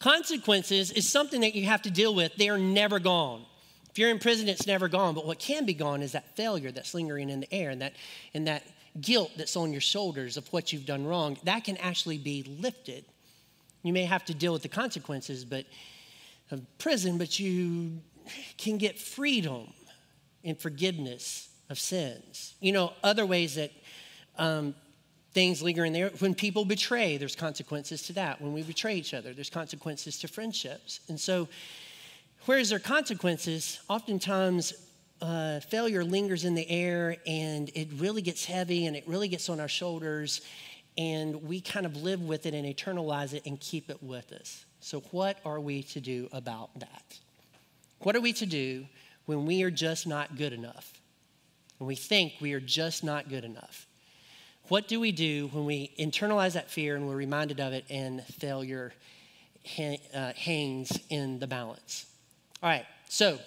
consequences 0.00 0.90
is 0.90 1.08
something 1.08 1.42
that 1.42 1.54
you 1.54 1.66
have 1.66 1.82
to 1.82 1.90
deal 1.90 2.14
with. 2.14 2.34
They 2.36 2.48
are 2.48 2.58
never 2.58 2.98
gone. 2.98 3.44
If 3.90 3.98
you're 3.98 4.10
in 4.10 4.18
prison, 4.18 4.48
it's 4.48 4.66
never 4.66 4.88
gone. 4.88 5.14
But 5.14 5.26
what 5.26 5.38
can 5.38 5.66
be 5.66 5.74
gone 5.74 6.02
is 6.02 6.12
that 6.12 6.36
failure 6.36 6.72
that's 6.72 6.94
lingering 6.94 7.30
in 7.30 7.40
the 7.40 7.52
air 7.52 7.70
and 7.70 7.82
that, 7.82 7.94
and 8.34 8.46
that 8.46 8.64
guilt 9.00 9.32
that's 9.36 9.56
on 9.56 9.72
your 9.72 9.80
shoulders 9.80 10.36
of 10.36 10.46
what 10.52 10.72
you've 10.72 10.86
done 10.86 11.06
wrong. 11.06 11.36
That 11.44 11.64
can 11.64 11.76
actually 11.76 12.18
be 12.18 12.42
lifted. 12.60 13.04
You 13.82 13.92
may 13.92 14.04
have 14.04 14.24
to 14.26 14.34
deal 14.34 14.52
with 14.52 14.62
the 14.62 14.68
consequences 14.68 15.44
but 15.44 15.64
of 16.50 16.62
prison, 16.78 17.18
but 17.18 17.38
you 17.38 18.00
can 18.58 18.78
get 18.78 18.98
freedom 18.98 19.72
and 20.44 20.58
forgiveness 20.58 21.48
of 21.68 21.78
sins. 21.78 22.54
You 22.60 22.72
know, 22.72 22.92
other 23.02 23.26
ways 23.26 23.54
that 23.56 23.70
um, 24.38 24.74
things 25.32 25.62
linger 25.62 25.84
in 25.84 25.92
there. 25.92 26.10
When 26.18 26.34
people 26.34 26.64
betray, 26.64 27.16
there's 27.16 27.36
consequences 27.36 28.02
to 28.04 28.12
that. 28.14 28.40
When 28.40 28.52
we 28.52 28.62
betray 28.62 28.96
each 28.96 29.14
other, 29.14 29.32
there's 29.32 29.50
consequences 29.50 30.18
to 30.20 30.28
friendships. 30.28 31.00
And 31.08 31.18
so, 31.18 31.48
whereas 32.46 32.70
there 32.70 32.76
are 32.76 32.80
consequences, 32.80 33.80
oftentimes 33.88 34.72
uh, 35.22 35.60
failure 35.60 36.02
lingers 36.02 36.44
in 36.44 36.54
the 36.54 36.68
air 36.70 37.16
and 37.26 37.70
it 37.74 37.88
really 37.96 38.22
gets 38.22 38.44
heavy 38.44 38.86
and 38.86 38.96
it 38.96 39.04
really 39.06 39.28
gets 39.28 39.48
on 39.48 39.60
our 39.60 39.68
shoulders, 39.68 40.40
and 40.98 41.42
we 41.44 41.60
kind 41.60 41.86
of 41.86 41.96
live 41.96 42.22
with 42.22 42.46
it 42.46 42.54
and 42.54 42.66
eternalize 42.66 43.32
it 43.32 43.46
and 43.46 43.60
keep 43.60 43.90
it 43.90 44.02
with 44.02 44.32
us. 44.32 44.64
So, 44.80 45.00
what 45.10 45.38
are 45.44 45.60
we 45.60 45.82
to 45.84 46.00
do 46.00 46.28
about 46.32 46.78
that? 46.80 47.18
What 48.00 48.16
are 48.16 48.20
we 48.20 48.32
to 48.34 48.46
do 48.46 48.86
when 49.26 49.44
we 49.46 49.62
are 49.62 49.70
just 49.70 50.06
not 50.06 50.36
good 50.36 50.52
enough? 50.52 51.00
When 51.78 51.86
we 51.86 51.94
think 51.94 52.34
we 52.40 52.54
are 52.54 52.60
just 52.60 53.04
not 53.04 53.28
good 53.28 53.44
enough? 53.44 53.86
What 54.70 54.86
do 54.86 55.00
we 55.00 55.10
do 55.10 55.48
when 55.48 55.64
we 55.64 55.90
internalize 55.98 56.52
that 56.52 56.70
fear 56.70 56.94
and 56.94 57.08
we're 57.08 57.16
reminded 57.16 57.58
of 57.58 57.72
it 57.72 57.84
and 57.90 58.24
failure 58.26 58.92
uh, 60.14 60.32
hangs 60.34 60.96
in 61.08 61.40
the 61.40 61.48
balance? 61.48 62.06
All 62.62 62.70
right, 62.70 62.86
so 63.08 63.40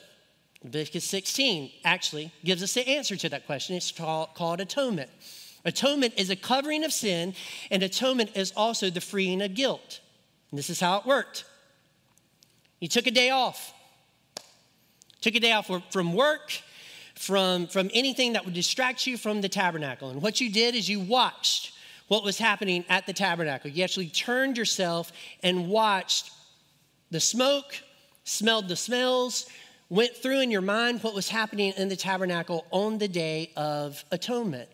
Leviticus 0.66 1.06
16 1.06 1.72
actually 1.86 2.30
gives 2.44 2.62
us 2.62 2.74
the 2.74 2.86
answer 2.86 3.16
to 3.16 3.30
that 3.30 3.46
question. 3.46 3.78
It's 3.78 3.90
called 3.90 4.60
atonement. 4.60 5.10
Atonement 5.64 6.14
is 6.18 6.30
a 6.30 6.36
covering 6.36 6.84
of 6.84 6.92
sin, 6.92 7.36
and 7.72 7.82
atonement 7.84 8.32
is 8.36 8.52
also 8.58 8.90
the 8.90 9.00
freeing 9.00 9.42
of 9.42 9.54
guilt. 9.54 10.02
And 10.52 10.58
this 10.58 10.70
is 10.70 10.82
how 10.82 10.98
it 10.98 11.06
worked. 11.06 11.46
You 12.82 12.90
took 12.90 13.08
a 13.08 13.12
day 13.12 13.30
off, 13.30 13.74
took 15.22 15.36
a 15.36 15.40
day 15.40 15.54
off 15.54 15.72
from 15.90 16.14
work, 16.14 16.52
from, 17.16 17.68
from 17.68 17.90
anything 17.94 18.34
that 18.34 18.46
would 18.46 18.54
distract 18.54 19.08
you 19.08 19.18
from 19.18 19.42
the 19.42 19.50
tabernacle. 19.50 20.10
And 20.10 20.22
what 20.22 20.42
you 20.42 20.52
did 20.52 20.76
is 20.76 20.90
you 20.90 21.00
watched 21.00 21.74
what 22.08 22.24
was 22.24 22.38
happening 22.38 22.86
at 22.90 23.06
the 23.06 23.14
tabernacle. 23.14 23.70
You 23.70 23.84
actually 23.84 24.10
turned 24.10 24.58
yourself 24.58 25.12
and 25.42 25.70
watched 25.70 26.32
the 27.12 27.20
smoke, 27.20 27.76
smelled 28.24 28.68
the 28.68 28.76
smells, 28.76 29.48
went 29.90 30.16
through 30.16 30.42
in 30.42 30.52
your 30.52 30.62
mind 30.62 31.02
what 31.04 31.14
was 31.14 31.30
happening 31.30 31.74
in 31.78 31.88
the 31.88 31.96
tabernacle 31.96 32.66
on 32.72 32.98
the 32.98 33.08
day 33.08 33.52
of 33.56 34.04
atonement. 34.12 34.70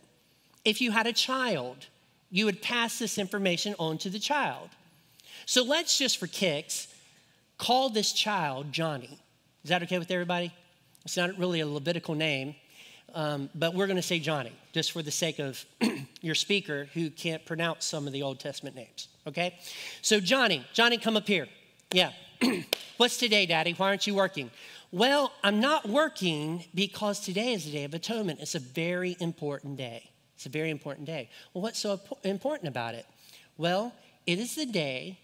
If 0.63 0.81
you 0.81 0.91
had 0.91 1.07
a 1.07 1.13
child, 1.13 1.87
you 2.31 2.45
would 2.45 2.61
pass 2.61 2.99
this 2.99 3.17
information 3.17 3.75
on 3.79 3.97
to 3.99 4.09
the 4.09 4.19
child. 4.19 4.69
So 5.45 5.63
let's 5.63 5.97
just 5.97 6.17
for 6.17 6.27
kicks 6.27 6.87
call 7.57 7.89
this 7.89 8.13
child 8.13 8.71
Johnny. 8.71 9.19
Is 9.63 9.69
that 9.69 9.83
okay 9.83 9.99
with 9.99 10.09
everybody? 10.11 10.53
It's 11.05 11.17
not 11.17 11.37
really 11.37 11.59
a 11.61 11.67
Levitical 11.67 12.15
name, 12.15 12.55
um, 13.13 13.49
but 13.55 13.73
we're 13.73 13.87
going 13.87 13.97
to 13.97 14.01
say 14.01 14.19
Johnny, 14.19 14.51
just 14.73 14.91
for 14.91 15.01
the 15.01 15.11
sake 15.11 15.39
of 15.39 15.65
your 16.21 16.35
speaker 16.35 16.89
who 16.93 17.09
can't 17.09 17.45
pronounce 17.45 17.85
some 17.85 18.05
of 18.07 18.13
the 18.13 18.21
Old 18.21 18.39
Testament 18.39 18.75
names, 18.75 19.07
okay? 19.25 19.57
So, 20.01 20.19
Johnny, 20.19 20.65
Johnny, 20.73 20.97
come 20.97 21.17
up 21.17 21.27
here. 21.27 21.47
Yeah. 21.91 22.11
What's 22.97 23.17
today, 23.17 23.45
Daddy? 23.45 23.73
Why 23.73 23.87
aren't 23.87 24.05
you 24.05 24.15
working? 24.15 24.51
Well, 24.91 25.31
I'm 25.43 25.59
not 25.59 25.87
working 25.87 26.65
because 26.73 27.19
today 27.19 27.53
is 27.53 27.65
the 27.65 27.71
day 27.71 27.83
of 27.83 27.93
atonement. 27.93 28.39
It's 28.41 28.55
a 28.55 28.59
very 28.59 29.15
important 29.19 29.77
day. 29.77 30.09
It's 30.35 30.45
a 30.45 30.49
very 30.49 30.69
important 30.69 31.05
day. 31.05 31.29
Well, 31.53 31.61
what's 31.61 31.79
so 31.79 31.99
important 32.23 32.69
about 32.69 32.95
it? 32.95 33.05
Well, 33.57 33.93
it 34.25 34.39
is 34.39 34.55
the 34.55 34.65
day 34.65 35.19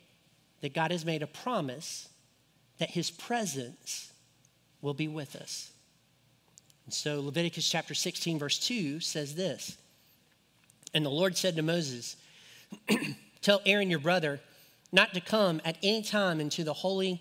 that 0.61 0.73
God 0.73 0.91
has 0.91 1.05
made 1.05 1.23
a 1.23 1.27
promise 1.27 2.09
that 2.79 2.91
his 2.91 3.11
presence 3.11 4.11
will 4.85 4.93
be 4.93 5.07
with 5.07 5.35
us. 5.35 5.71
And 6.85 6.93
so 6.93 7.19
Leviticus 7.19 7.67
chapter 7.67 7.95
16, 7.95 8.37
verse 8.37 8.59
2 8.59 8.99
says 8.99 9.33
this 9.33 9.77
And 10.93 11.03
the 11.03 11.09
Lord 11.09 11.35
said 11.35 11.55
to 11.55 11.63
Moses, 11.63 12.15
Tell 13.41 13.61
Aaron 13.65 13.89
your 13.89 13.99
brother 13.99 14.39
not 14.91 15.13
to 15.15 15.21
come 15.21 15.59
at 15.65 15.77
any 15.81 16.03
time 16.03 16.39
into 16.39 16.63
the 16.63 16.73
holy 16.73 17.19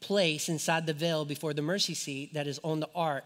place 0.00 0.48
inside 0.48 0.86
the 0.86 0.92
veil 0.92 1.24
before 1.24 1.54
the 1.54 1.62
mercy 1.62 1.94
seat 1.94 2.34
that 2.34 2.48
is 2.48 2.58
on 2.64 2.80
the 2.80 2.88
ark, 2.94 3.24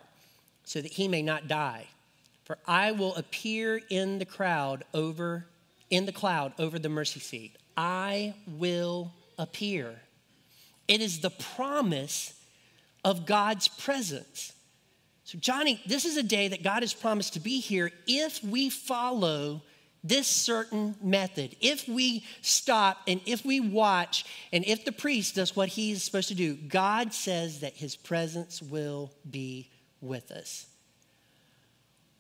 so 0.65 0.83
that 0.83 0.93
he 0.93 1.09
may 1.09 1.23
not 1.23 1.49
die. 1.49 1.87
For 2.45 2.59
I 2.67 2.93
will 2.93 3.15
appear 3.17 3.81
in 3.89 4.19
the 4.19 4.27
crowd 4.27 4.85
over 4.93 5.47
in 5.89 6.05
the 6.05 6.13
cloud 6.13 6.53
over 6.59 6.79
the 6.79 6.91
mercy 6.91 7.21
seat. 7.21 7.57
I 7.75 8.35
will 8.47 9.13
appear. 9.39 9.95
It 10.87 11.01
is 11.01 11.21
the 11.21 11.31
promise 11.31 12.38
of 13.09 13.25
God's 13.25 13.69
presence. 13.69 14.53
So, 15.25 15.39
Johnny, 15.39 15.81
this 15.87 16.05
is 16.05 16.19
a 16.19 16.23
day 16.23 16.49
that 16.49 16.63
God 16.63 16.83
has 16.83 16.93
promised 16.93 17.33
to 17.33 17.41
be 17.41 17.59
here 17.59 17.91
if 18.07 18.45
we 18.45 18.69
follow 18.69 19.63
this 20.05 20.27
certain 20.27 20.95
method. 21.03 21.57
If 21.63 21.89
we 21.89 22.27
stop 22.43 22.99
and 23.07 23.23
if 23.25 23.47
we 23.47 23.61
watch 23.61 24.27
and 24.53 24.63
if 24.67 24.85
the 24.85 24.93
priest 24.93 25.37
does 25.37 25.57
what 25.57 25.71
he's 25.71 26.03
supposed 26.03 26.29
to 26.29 26.35
do, 26.35 26.55
God 26.55 27.15
says 27.15 27.61
that 27.61 27.73
his 27.73 27.97
presence 27.97 28.61
will 28.61 29.11
be 29.29 29.71
with 30.03 30.31
us. 30.31 30.67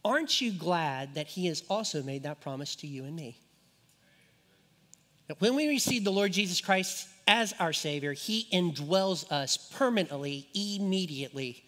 Aren't 0.06 0.40
you 0.40 0.52
glad 0.52 1.16
that 1.16 1.26
he 1.26 1.48
has 1.48 1.64
also 1.68 2.02
made 2.02 2.22
that 2.22 2.40
promise 2.40 2.76
to 2.76 2.86
you 2.86 3.04
and 3.04 3.14
me? 3.14 3.36
That 5.26 5.38
when 5.38 5.54
we 5.54 5.68
receive 5.68 6.02
the 6.02 6.10
Lord 6.10 6.32
Jesus 6.32 6.62
Christ 6.62 7.06
as 7.28 7.54
our 7.60 7.72
Savior, 7.72 8.14
He 8.14 8.48
indwells 8.52 9.30
us 9.30 9.56
permanently, 9.56 10.48
immediately. 10.54 11.62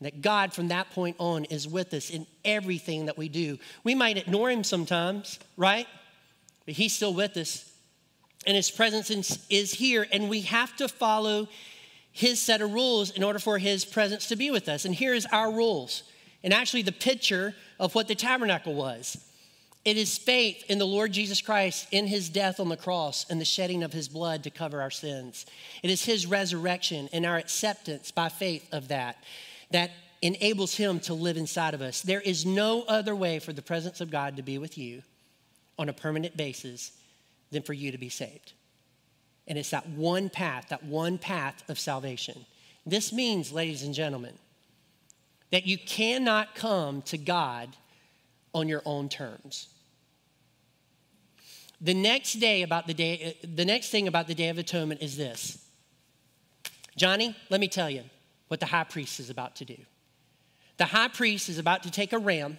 That 0.00 0.20
God, 0.20 0.52
from 0.52 0.68
that 0.68 0.90
point 0.90 1.16
on, 1.18 1.44
is 1.44 1.68
with 1.68 1.94
us 1.94 2.10
in 2.10 2.26
everything 2.44 3.06
that 3.06 3.16
we 3.16 3.28
do. 3.28 3.58
We 3.84 3.94
might 3.94 4.16
ignore 4.16 4.50
Him 4.50 4.64
sometimes, 4.64 5.38
right? 5.56 5.86
But 6.64 6.74
He's 6.74 6.94
still 6.94 7.14
with 7.14 7.36
us. 7.36 7.70
And 8.46 8.56
His 8.56 8.70
presence 8.70 9.10
is 9.48 9.72
here, 9.72 10.06
and 10.12 10.28
we 10.28 10.42
have 10.42 10.74
to 10.76 10.88
follow 10.88 11.48
His 12.12 12.40
set 12.40 12.60
of 12.60 12.72
rules 12.72 13.10
in 13.10 13.22
order 13.22 13.38
for 13.38 13.58
His 13.58 13.84
presence 13.84 14.26
to 14.28 14.36
be 14.36 14.50
with 14.50 14.68
us. 14.68 14.84
And 14.84 14.94
here's 14.94 15.26
our 15.26 15.52
rules. 15.52 16.02
And 16.42 16.52
actually, 16.52 16.82
the 16.82 16.92
picture 16.92 17.54
of 17.78 17.94
what 17.94 18.08
the 18.08 18.14
tabernacle 18.14 18.74
was. 18.74 19.25
It 19.86 19.96
is 19.96 20.18
faith 20.18 20.64
in 20.68 20.78
the 20.78 20.84
Lord 20.84 21.12
Jesus 21.12 21.40
Christ 21.40 21.86
in 21.92 22.08
his 22.08 22.28
death 22.28 22.58
on 22.58 22.68
the 22.68 22.76
cross 22.76 23.24
and 23.30 23.40
the 23.40 23.44
shedding 23.44 23.84
of 23.84 23.92
his 23.92 24.08
blood 24.08 24.42
to 24.42 24.50
cover 24.50 24.82
our 24.82 24.90
sins. 24.90 25.46
It 25.80 25.90
is 25.90 26.04
his 26.04 26.26
resurrection 26.26 27.08
and 27.12 27.24
our 27.24 27.36
acceptance 27.36 28.10
by 28.10 28.28
faith 28.28 28.66
of 28.72 28.88
that 28.88 29.22
that 29.70 29.92
enables 30.22 30.74
him 30.74 30.98
to 31.00 31.14
live 31.14 31.36
inside 31.36 31.72
of 31.72 31.82
us. 31.82 32.02
There 32.02 32.20
is 32.20 32.44
no 32.44 32.82
other 32.88 33.14
way 33.14 33.38
for 33.38 33.52
the 33.52 33.62
presence 33.62 34.00
of 34.00 34.10
God 34.10 34.36
to 34.38 34.42
be 34.42 34.58
with 34.58 34.76
you 34.76 35.02
on 35.78 35.88
a 35.88 35.92
permanent 35.92 36.36
basis 36.36 36.90
than 37.52 37.62
for 37.62 37.72
you 37.72 37.92
to 37.92 37.98
be 37.98 38.08
saved. 38.08 38.54
And 39.46 39.56
it's 39.56 39.70
that 39.70 39.88
one 39.90 40.30
path, 40.30 40.70
that 40.70 40.82
one 40.82 41.16
path 41.16 41.62
of 41.68 41.78
salvation. 41.78 42.44
This 42.84 43.12
means, 43.12 43.52
ladies 43.52 43.84
and 43.84 43.94
gentlemen, 43.94 44.34
that 45.52 45.64
you 45.64 45.78
cannot 45.78 46.56
come 46.56 47.02
to 47.02 47.16
God 47.16 47.76
on 48.52 48.66
your 48.66 48.82
own 48.84 49.08
terms. 49.08 49.68
The 51.80 51.94
next 51.94 52.34
day 52.34 52.62
about 52.62 52.86
the 52.86 52.94
day, 52.94 53.36
uh, 53.42 53.46
the 53.54 53.64
next 53.64 53.90
thing 53.90 54.08
about 54.08 54.26
the 54.26 54.34
Day 54.34 54.48
of 54.48 54.58
Atonement 54.58 55.02
is 55.02 55.16
this. 55.16 55.58
Johnny, 56.96 57.36
let 57.50 57.60
me 57.60 57.68
tell 57.68 57.90
you 57.90 58.04
what 58.48 58.60
the 58.60 58.66
high 58.66 58.84
priest 58.84 59.20
is 59.20 59.28
about 59.28 59.56
to 59.56 59.64
do. 59.64 59.76
The 60.78 60.86
high 60.86 61.08
priest 61.08 61.48
is 61.48 61.58
about 61.58 61.82
to 61.82 61.90
take 61.90 62.12
a 62.12 62.18
ram 62.18 62.58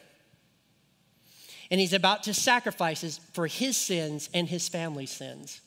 and 1.69 1.79
he's 1.79 1.93
about 1.93 2.24
to 2.24 2.33
sacrifice 2.33 3.19
for 3.33 3.47
his 3.47 3.75
sins 3.75 4.29
and 4.33 4.47
his 4.47 4.69
family's 4.69 5.12
sins. 5.12 5.62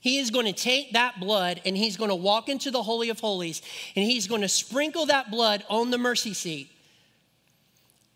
He 0.00 0.18
is 0.18 0.30
going 0.30 0.46
to 0.46 0.52
take 0.52 0.94
that 0.94 1.20
blood 1.20 1.60
and 1.64 1.76
he's 1.76 1.96
going 1.96 2.10
to 2.10 2.16
walk 2.16 2.48
into 2.48 2.70
the 2.72 2.82
Holy 2.82 3.08
of 3.08 3.20
Holies 3.20 3.62
and 3.94 4.04
he's 4.04 4.26
going 4.26 4.40
to 4.40 4.48
sprinkle 4.48 5.06
that 5.06 5.30
blood 5.30 5.64
on 5.70 5.90
the 5.90 5.98
mercy 5.98 6.34
seat. 6.34 6.70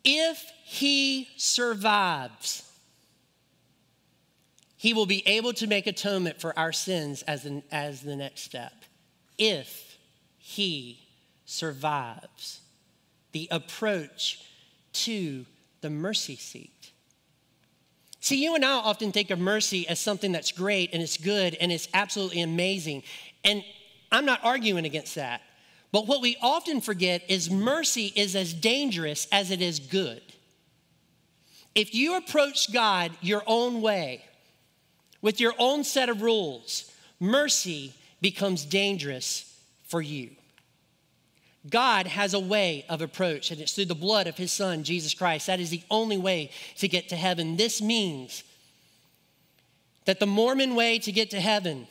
If 0.04 0.44
he 0.64 1.28
survives, 1.36 2.65
he 4.76 4.92
will 4.92 5.06
be 5.06 5.26
able 5.26 5.52
to 5.54 5.66
make 5.66 5.86
atonement 5.86 6.40
for 6.40 6.56
our 6.58 6.72
sins 6.72 7.22
as, 7.22 7.44
an, 7.46 7.62
as 7.72 8.02
the 8.02 8.16
next 8.16 8.42
step. 8.42 8.72
If 9.38 9.96
he 10.38 11.00
survives 11.44 12.60
the 13.32 13.48
approach 13.50 14.42
to 14.92 15.46
the 15.80 15.90
mercy 15.90 16.36
seat. 16.36 16.92
See, 18.20 18.42
you 18.42 18.54
and 18.54 18.64
I 18.64 18.72
often 18.72 19.12
think 19.12 19.30
of 19.30 19.38
mercy 19.38 19.86
as 19.88 20.00
something 20.00 20.32
that's 20.32 20.52
great 20.52 20.90
and 20.92 21.02
it's 21.02 21.16
good 21.16 21.56
and 21.60 21.70
it's 21.70 21.88
absolutely 21.94 22.42
amazing. 22.42 23.04
And 23.44 23.62
I'm 24.10 24.24
not 24.24 24.40
arguing 24.42 24.84
against 24.84 25.14
that. 25.14 25.42
But 25.92 26.06
what 26.06 26.20
we 26.20 26.36
often 26.42 26.80
forget 26.80 27.22
is 27.28 27.50
mercy 27.50 28.12
is 28.16 28.34
as 28.34 28.52
dangerous 28.52 29.28
as 29.30 29.50
it 29.50 29.62
is 29.62 29.78
good. 29.78 30.22
If 31.74 31.94
you 31.94 32.16
approach 32.16 32.72
God 32.72 33.12
your 33.20 33.42
own 33.46 33.80
way, 33.80 34.24
with 35.22 35.40
your 35.40 35.54
own 35.58 35.84
set 35.84 36.08
of 36.08 36.22
rules, 36.22 36.90
mercy 37.20 37.94
becomes 38.20 38.64
dangerous 38.64 39.58
for 39.86 40.00
you. 40.02 40.30
God 41.68 42.06
has 42.06 42.32
a 42.32 42.40
way 42.40 42.84
of 42.88 43.02
approach, 43.02 43.50
and 43.50 43.60
it's 43.60 43.72
through 43.72 43.86
the 43.86 43.94
blood 43.94 44.26
of 44.26 44.36
his 44.36 44.52
son, 44.52 44.84
Jesus 44.84 45.14
Christ. 45.14 45.48
That 45.48 45.60
is 45.60 45.70
the 45.70 45.82
only 45.90 46.16
way 46.16 46.50
to 46.78 46.86
get 46.86 47.08
to 47.08 47.16
heaven. 47.16 47.56
This 47.56 47.82
means 47.82 48.44
that 50.04 50.20
the 50.20 50.26
Mormon 50.26 50.74
way 50.74 50.98
to 51.00 51.12
get 51.12 51.30
to 51.30 51.40
heaven 51.40 51.88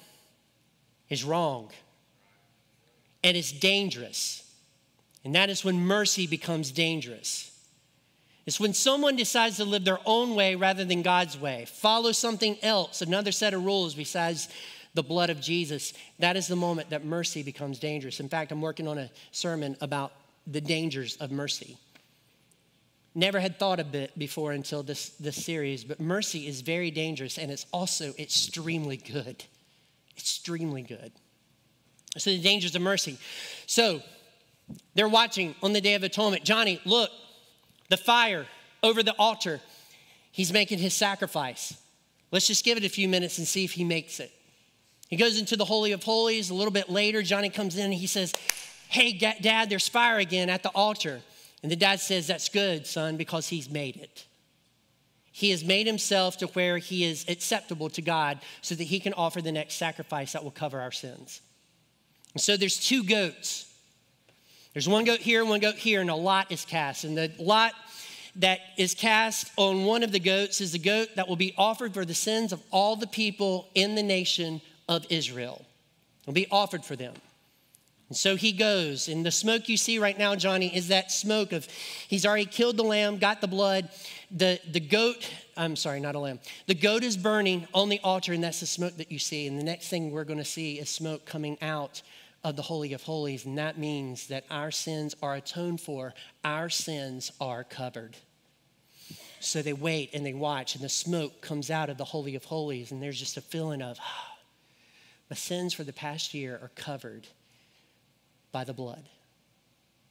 is 1.09 1.23
wrong 1.23 1.71
and 3.23 3.35
it's 3.35 3.51
dangerous. 3.51 4.43
And 5.23 5.35
that 5.35 5.49
is 5.49 5.65
when 5.65 5.79
mercy 5.79 6.27
becomes 6.27 6.71
dangerous. 6.71 7.51
It's 8.45 8.59
when 8.59 8.73
someone 8.73 9.15
decides 9.15 9.57
to 9.57 9.65
live 9.65 9.85
their 9.85 9.99
own 10.05 10.35
way 10.35 10.55
rather 10.55 10.85
than 10.85 11.01
God's 11.01 11.39
way, 11.39 11.65
follow 11.67 12.11
something 12.11 12.57
else, 12.61 13.01
another 13.01 13.31
set 13.31 13.53
of 13.53 13.65
rules 13.65 13.95
besides 13.95 14.49
the 14.93 15.03
blood 15.03 15.29
of 15.29 15.41
Jesus, 15.41 15.93
that 16.19 16.37
is 16.37 16.47
the 16.47 16.55
moment 16.55 16.89
that 16.91 17.03
mercy 17.03 17.43
becomes 17.43 17.79
dangerous. 17.79 18.19
In 18.19 18.29
fact, 18.29 18.51
I'm 18.51 18.61
working 18.61 18.87
on 18.87 18.97
a 18.97 19.09
sermon 19.31 19.75
about 19.81 20.13
the 20.47 20.61
dangers 20.61 21.17
of 21.17 21.31
mercy. 21.31 21.77
Never 23.13 23.39
had 23.39 23.59
thought 23.59 23.79
of 23.79 23.93
it 23.95 24.17
before 24.17 24.51
until 24.51 24.83
this, 24.83 25.09
this 25.11 25.43
series, 25.43 25.83
but 25.83 25.99
mercy 25.99 26.47
is 26.47 26.61
very 26.61 26.91
dangerous 26.91 27.37
and 27.37 27.51
it's 27.51 27.65
also 27.71 28.13
extremely 28.19 28.97
good. 28.97 29.43
Extremely 30.17 30.81
good. 30.81 31.11
So, 32.17 32.29
the 32.29 32.41
dangers 32.41 32.75
of 32.75 32.81
mercy. 32.81 33.17
So, 33.65 34.01
they're 34.93 35.09
watching 35.09 35.55
on 35.61 35.73
the 35.73 35.81
Day 35.81 35.95
of 35.95 36.03
Atonement. 36.03 36.45
Johnny, 36.45 36.79
look, 36.85 37.09
the 37.89 37.97
fire 37.97 38.45
over 38.83 39.03
the 39.03 39.15
altar. 39.17 39.61
He's 40.31 40.51
making 40.51 40.79
his 40.79 40.93
sacrifice. 40.93 41.77
Let's 42.31 42.47
just 42.47 42.65
give 42.65 42.77
it 42.77 42.83
a 42.83 42.89
few 42.89 43.07
minutes 43.07 43.37
and 43.37 43.47
see 43.47 43.63
if 43.63 43.73
he 43.73 43.83
makes 43.83 44.19
it. 44.19 44.31
He 45.09 45.15
goes 45.15 45.39
into 45.39 45.55
the 45.55 45.65
Holy 45.65 45.91
of 45.91 46.03
Holies. 46.03 46.49
A 46.49 46.53
little 46.53 46.73
bit 46.73 46.89
later, 46.89 47.21
Johnny 47.21 47.49
comes 47.49 47.77
in 47.77 47.85
and 47.85 47.93
he 47.93 48.07
says, 48.07 48.33
Hey, 48.89 49.13
dad, 49.13 49.69
there's 49.69 49.87
fire 49.87 50.17
again 50.17 50.49
at 50.49 50.63
the 50.63 50.69
altar. 50.69 51.21
And 51.63 51.71
the 51.71 51.75
dad 51.75 51.99
says, 51.99 52.27
That's 52.27 52.49
good, 52.49 52.87
son, 52.87 53.17
because 53.17 53.47
he's 53.47 53.69
made 53.69 53.97
it. 53.97 54.25
He 55.31 55.51
has 55.51 55.63
made 55.63 55.85
himself 55.85 56.37
to 56.37 56.47
where 56.47 56.77
he 56.77 57.03
is 57.03 57.25
acceptable 57.27 57.89
to 57.89 58.01
God 58.01 58.39
so 58.61 58.73
that 58.73 58.83
he 58.83 58.99
can 58.99 59.13
offer 59.13 59.41
the 59.41 59.51
next 59.51 59.75
sacrifice 59.75 60.31
that 60.31 60.43
will 60.43 60.51
cover 60.51 60.79
our 60.79 60.93
sins. 60.93 61.41
And 62.33 62.41
so 62.41 62.55
there's 62.55 62.79
two 62.79 63.03
goats. 63.03 63.71
There's 64.73 64.87
one 64.87 65.03
goat 65.05 65.19
here, 65.19 65.41
and 65.41 65.49
one 65.49 65.59
goat 65.59 65.75
here, 65.75 66.01
and 66.01 66.09
a 66.09 66.15
lot 66.15 66.51
is 66.51 66.65
cast. 66.65 67.03
And 67.03 67.17
the 67.17 67.31
lot 67.37 67.73
that 68.37 68.59
is 68.77 68.93
cast 68.93 69.51
on 69.57 69.85
one 69.85 70.03
of 70.03 70.11
the 70.11 70.19
goats 70.19 70.61
is 70.61 70.71
the 70.71 70.79
goat 70.79 71.09
that 71.15 71.27
will 71.27 71.35
be 71.35 71.53
offered 71.57 71.93
for 71.93 72.05
the 72.05 72.13
sins 72.13 72.51
of 72.51 72.61
all 72.71 72.95
the 72.95 73.07
people 73.07 73.69
in 73.75 73.95
the 73.95 74.03
nation 74.03 74.61
of 74.89 75.05
Israel. 75.09 75.65
It'll 76.23 76.33
be 76.33 76.47
offered 76.51 76.83
for 76.83 76.95
them. 76.95 77.13
And 78.09 78.17
so 78.17 78.35
he 78.35 78.51
goes, 78.51 79.07
and 79.07 79.25
the 79.25 79.31
smoke 79.31 79.67
you 79.67 79.77
see 79.77 79.97
right 79.97 80.17
now, 80.17 80.35
Johnny, 80.35 80.75
is 80.75 80.89
that 80.89 81.11
smoke 81.11 81.51
of 81.53 81.67
he's 82.07 82.25
already 82.25 82.45
killed 82.45 82.77
the 82.77 82.83
lamb, 82.83 83.17
got 83.17 83.41
the 83.41 83.47
blood. 83.47 83.89
The, 84.29 84.59
the 84.71 84.79
goat, 84.79 85.27
I'm 85.57 85.75
sorry, 85.75 85.99
not 85.99 86.13
a 86.13 86.19
lamb. 86.19 86.39
The 86.67 86.75
goat 86.75 87.03
is 87.03 87.17
burning 87.17 87.67
on 87.73 87.89
the 87.89 87.99
altar, 88.03 88.33
and 88.33 88.43
that's 88.43 88.59
the 88.59 88.67
smoke 88.67 88.97
that 88.97 89.11
you 89.11 89.17
see. 89.17 89.47
And 89.47 89.59
the 89.59 89.63
next 89.63 89.87
thing 89.87 90.11
we're 90.11 90.23
going 90.23 90.37
to 90.37 90.45
see 90.45 90.77
is 90.77 90.89
smoke 90.89 91.25
coming 91.25 91.57
out 91.63 92.03
of 92.43 92.55
the 92.55 92.61
Holy 92.61 92.93
of 92.93 93.01
Holies, 93.01 93.45
and 93.45 93.57
that 93.57 93.79
means 93.79 94.27
that 94.27 94.45
our 94.51 94.69
sins 94.69 95.15
are 95.23 95.33
atoned 95.33 95.81
for, 95.81 96.13
our 96.43 96.69
sins 96.69 97.31
are 97.41 97.63
covered. 97.63 98.17
So 99.45 99.61
they 99.61 99.73
wait 99.73 100.09
and 100.15 100.25
they 100.25 100.33
watch, 100.33 100.73
and 100.73 100.83
the 100.83 100.89
smoke 100.89 101.39
comes 101.39 101.69
out 101.69 101.91
of 101.91 101.97
the 101.97 102.03
Holy 102.03 102.33
of 102.33 102.45
Holies, 102.45 102.91
and 102.91 102.99
there's 102.99 103.19
just 103.19 103.37
a 103.37 103.41
feeling 103.41 103.83
of, 103.83 103.99
ah, 104.01 104.37
my 105.29 105.35
sins 105.35 105.71
for 105.71 105.83
the 105.83 105.93
past 105.93 106.33
year 106.33 106.59
are 106.63 106.71
covered 106.73 107.27
by 108.51 108.63
the 108.63 108.73
blood. 108.73 109.07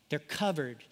They're 0.08 0.20
covered 0.20 0.84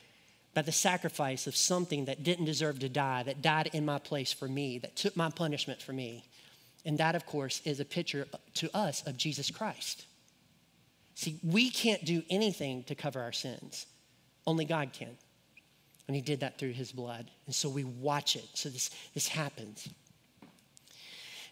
by 0.55 0.63
the 0.63 0.73
sacrifice 0.73 1.47
of 1.47 1.55
something 1.55 2.07
that 2.07 2.25
didn't 2.25 2.47
deserve 2.47 2.81
to 2.81 2.89
die, 2.89 3.23
that 3.23 3.43
died 3.43 3.71
in 3.73 3.85
my 3.85 4.01
place 4.01 4.33
for 4.33 4.49
me, 4.49 4.77
that 4.79 4.97
took 4.97 5.17
my 5.17 5.31
punishment 5.31 5.81
for 5.81 5.93
me. 5.93 6.25
And 6.85 6.99
that, 6.99 7.15
of 7.15 7.25
course, 7.25 7.63
is 7.65 7.79
a 7.79 7.85
picture 7.85 8.27
to 8.55 8.77
us 8.77 9.07
of 9.07 9.17
Jesus 9.17 9.53
Christ. 9.53 10.05
See, 11.15 11.39
we 11.45 11.71
can't 11.71 12.05
do 12.05 12.25
anything 12.29 12.83
to 12.85 12.97
cover 12.97 13.21
our 13.21 13.31
sins, 13.31 13.87
only 14.49 14.65
God 14.65 14.93
can. 14.93 15.17
And 16.07 16.17
He 16.17 16.23
did 16.23 16.41
that 16.41 16.59
through 16.59 16.73
His 16.73 16.93
blood. 16.93 17.31
And 17.47 17.55
so 17.55 17.69
we 17.69 17.85
watch 17.85 18.37
it. 18.37 18.49
So 18.55 18.69
this, 18.69 18.91
this 19.15 19.29
happens. 19.29 19.89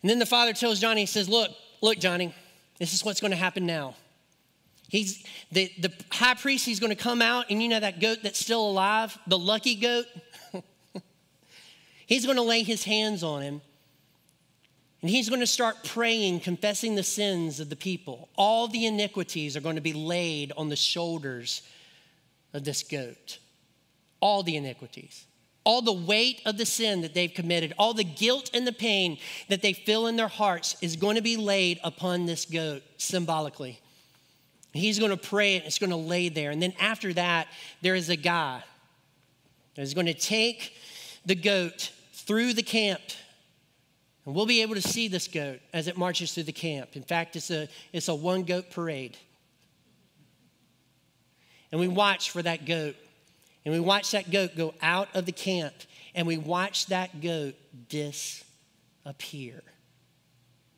And 0.03 0.11
then 0.11 0.19
the 0.19 0.27
father 0.27 0.53
tells 0.53 0.81
Johnny, 0.81 1.03
He 1.03 1.07
says, 1.07 1.29
Look, 1.29 1.51
look, 1.81 1.99
Johnny, 1.99 2.35
this 2.79 2.95
is 2.95 3.05
what's 3.05 3.21
going 3.21 3.33
to 3.33 3.37
happen 3.37 3.67
now. 3.67 3.95
He's 4.89 5.25
the, 5.53 5.71
the 5.79 5.93
high 6.11 6.35
priest, 6.35 6.67
he's 6.67 6.81
going 6.81 6.91
to 6.91 7.01
come 7.01 7.23
out, 7.23 7.47
and 7.49 7.63
you 7.63 7.69
know 7.69 7.79
that 7.79 8.01
goat 8.01 8.19
that's 8.25 8.41
still 8.41 8.69
alive, 8.69 9.17
the 9.29 9.39
lucky 9.39 9.77
goat? 9.77 10.07
he's 12.07 12.25
going 12.25 12.37
to 12.37 12.43
lay 12.43 12.65
his 12.65 12.83
hands 12.83 13.23
on 13.23 13.43
him. 13.43 13.61
And 15.01 15.09
he's 15.09 15.29
going 15.29 15.41
to 15.41 15.47
start 15.47 15.77
praying, 15.85 16.41
confessing 16.41 16.97
the 16.97 17.05
sins 17.05 17.61
of 17.61 17.71
the 17.71 17.77
people. 17.77 18.29
All 18.37 18.67
the 18.67 18.85
iniquities 18.85 19.57
are 19.57 19.61
going 19.61 19.77
to 19.77 19.81
be 19.81 19.93
laid 19.93 20.53
on 20.57 20.69
the 20.69 20.77
shoulders 20.77 21.63
of 22.53 22.65
this 22.65 22.83
goat. 22.83 23.39
All 24.21 24.43
the 24.43 24.57
iniquities 24.57 25.27
all 25.65 25.83
the 25.83 25.93
weight 25.93 26.41
of 26.47 26.57
the 26.57 26.67
sin 26.67 27.03
that 27.03 27.15
they've 27.15 27.33
committed, 27.33 27.75
all 27.79 27.95
the 27.95 28.05
guilt 28.05 28.51
and 28.55 28.67
the 28.67 28.73
pain 28.73 29.19
that 29.49 29.63
they 29.63 29.73
feel 29.73 30.07
in 30.07 30.17
their 30.17 30.29
hearts 30.29 30.77
is 30.81 30.97
going 30.97 31.17
to 31.17 31.23
be 31.23 31.37
laid 31.37 31.79
upon 31.85 32.27
this 32.27 32.45
goat 32.45 32.83
symbolically. 32.97 33.79
He's 34.73 34.99
going 34.99 35.11
to 35.11 35.17
pray 35.17 35.57
it, 35.57 35.65
it's 35.67 35.79
going 35.79 35.91
to 35.91 35.97
lay 35.97 36.29
there. 36.29 36.51
And 36.51 36.63
then 36.63 36.73
after 36.79 37.13
that, 37.15 37.49
there 37.83 37.95
is 37.95 38.09
a 38.09 38.17
guy 38.17 38.63
that 39.75 39.83
is 39.83 39.95
going 39.95 40.07
to 40.07 40.15
take 40.15 40.75
the 41.27 41.35
goat 41.35 41.93
through 42.13 42.55
the 42.55 42.63
camp. 42.63 43.03
And 44.25 44.35
we'll 44.35 44.47
be 44.47 44.63
able 44.63 44.77
to 44.77 44.83
see 44.83 45.09
this 45.09 45.29
goat 45.29 45.61
as 45.73 45.89
it 45.89 45.99
marches 45.99 46.33
through 46.33 46.45
the 46.45 46.53
camp. 46.53 46.91
In 46.95 47.03
fact, 47.03 47.37
it's 47.37 47.51
a, 47.51 47.69
it's 47.93 48.09
a 48.09 48.15
one 48.15 48.45
goat 48.45 48.71
parade. 48.71 49.17
And 51.73 51.81
we 51.81 51.89
watch 51.89 52.31
for 52.31 52.43
that 52.43 52.65
goat 52.65 52.97
and 53.71 53.79
we 53.79 53.87
watch 53.87 54.11
that 54.11 54.33
goat 54.33 54.57
go 54.57 54.75
out 54.83 55.09
of 55.15 55.27
the 55.27 55.33
camp 55.33 55.73
and 56.17 56.27
we 56.27 56.37
watch 56.37 56.87
that 56.87 57.21
goat 57.21 57.55
disappear. 57.89 59.63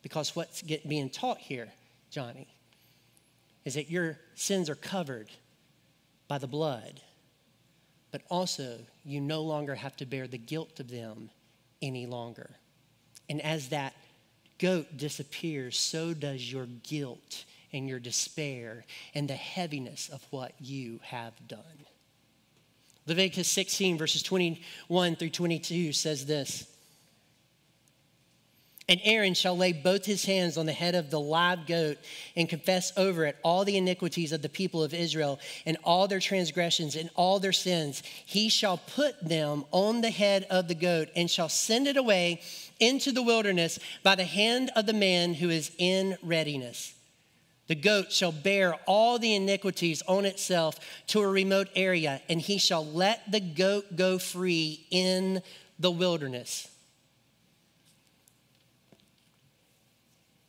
Because 0.02 0.36
what's 0.36 0.60
get, 0.60 0.86
being 0.86 1.08
taught 1.08 1.38
here, 1.38 1.68
Johnny, 2.10 2.48
is 3.64 3.76
that 3.76 3.90
your 3.90 4.18
sins 4.34 4.68
are 4.68 4.74
covered 4.74 5.30
by 6.28 6.36
the 6.36 6.46
blood, 6.46 7.00
but 8.10 8.20
also 8.28 8.80
you 9.06 9.22
no 9.22 9.40
longer 9.40 9.74
have 9.74 9.96
to 9.96 10.04
bear 10.04 10.26
the 10.26 10.36
guilt 10.36 10.78
of 10.78 10.90
them 10.90 11.30
any 11.80 12.04
longer. 12.04 12.50
And 13.30 13.40
as 13.40 13.70
that 13.70 13.94
goat 14.58 14.98
disappears, 14.98 15.78
so 15.78 16.12
does 16.12 16.52
your 16.52 16.66
guilt 16.66 17.46
and 17.72 17.88
your 17.88 18.00
despair 18.00 18.84
and 19.14 19.28
the 19.28 19.34
heaviness 19.34 20.10
of 20.10 20.26
what 20.28 20.52
you 20.60 21.00
have 21.04 21.32
done. 21.48 21.81
Leviticus 23.06 23.48
16, 23.48 23.98
verses 23.98 24.22
21 24.22 25.16
through 25.16 25.30
22 25.30 25.92
says 25.92 26.24
this 26.24 26.66
And 28.88 29.00
Aaron 29.02 29.34
shall 29.34 29.56
lay 29.56 29.72
both 29.72 30.04
his 30.04 30.24
hands 30.24 30.56
on 30.56 30.66
the 30.66 30.72
head 30.72 30.94
of 30.94 31.10
the 31.10 31.18
live 31.18 31.66
goat 31.66 31.98
and 32.36 32.48
confess 32.48 32.92
over 32.96 33.24
it 33.24 33.36
all 33.42 33.64
the 33.64 33.76
iniquities 33.76 34.30
of 34.30 34.40
the 34.40 34.48
people 34.48 34.84
of 34.84 34.94
Israel 34.94 35.40
and 35.66 35.76
all 35.82 36.06
their 36.06 36.20
transgressions 36.20 36.94
and 36.94 37.10
all 37.16 37.40
their 37.40 37.52
sins. 37.52 38.04
He 38.24 38.48
shall 38.48 38.78
put 38.78 39.20
them 39.20 39.64
on 39.72 40.00
the 40.00 40.10
head 40.10 40.46
of 40.48 40.68
the 40.68 40.76
goat 40.76 41.08
and 41.16 41.28
shall 41.28 41.48
send 41.48 41.88
it 41.88 41.96
away 41.96 42.40
into 42.78 43.10
the 43.10 43.22
wilderness 43.22 43.80
by 44.04 44.14
the 44.14 44.24
hand 44.24 44.70
of 44.76 44.86
the 44.86 44.92
man 44.92 45.34
who 45.34 45.50
is 45.50 45.72
in 45.76 46.16
readiness. 46.22 46.94
The 47.68 47.74
goat 47.74 48.12
shall 48.12 48.32
bear 48.32 48.74
all 48.86 49.18
the 49.18 49.34
iniquities 49.34 50.02
on 50.08 50.24
itself 50.24 50.78
to 51.08 51.20
a 51.20 51.28
remote 51.28 51.68
area, 51.74 52.20
and 52.28 52.40
he 52.40 52.58
shall 52.58 52.84
let 52.84 53.30
the 53.30 53.40
goat 53.40 53.96
go 53.96 54.18
free 54.18 54.86
in 54.90 55.42
the 55.78 55.90
wilderness. 55.90 56.68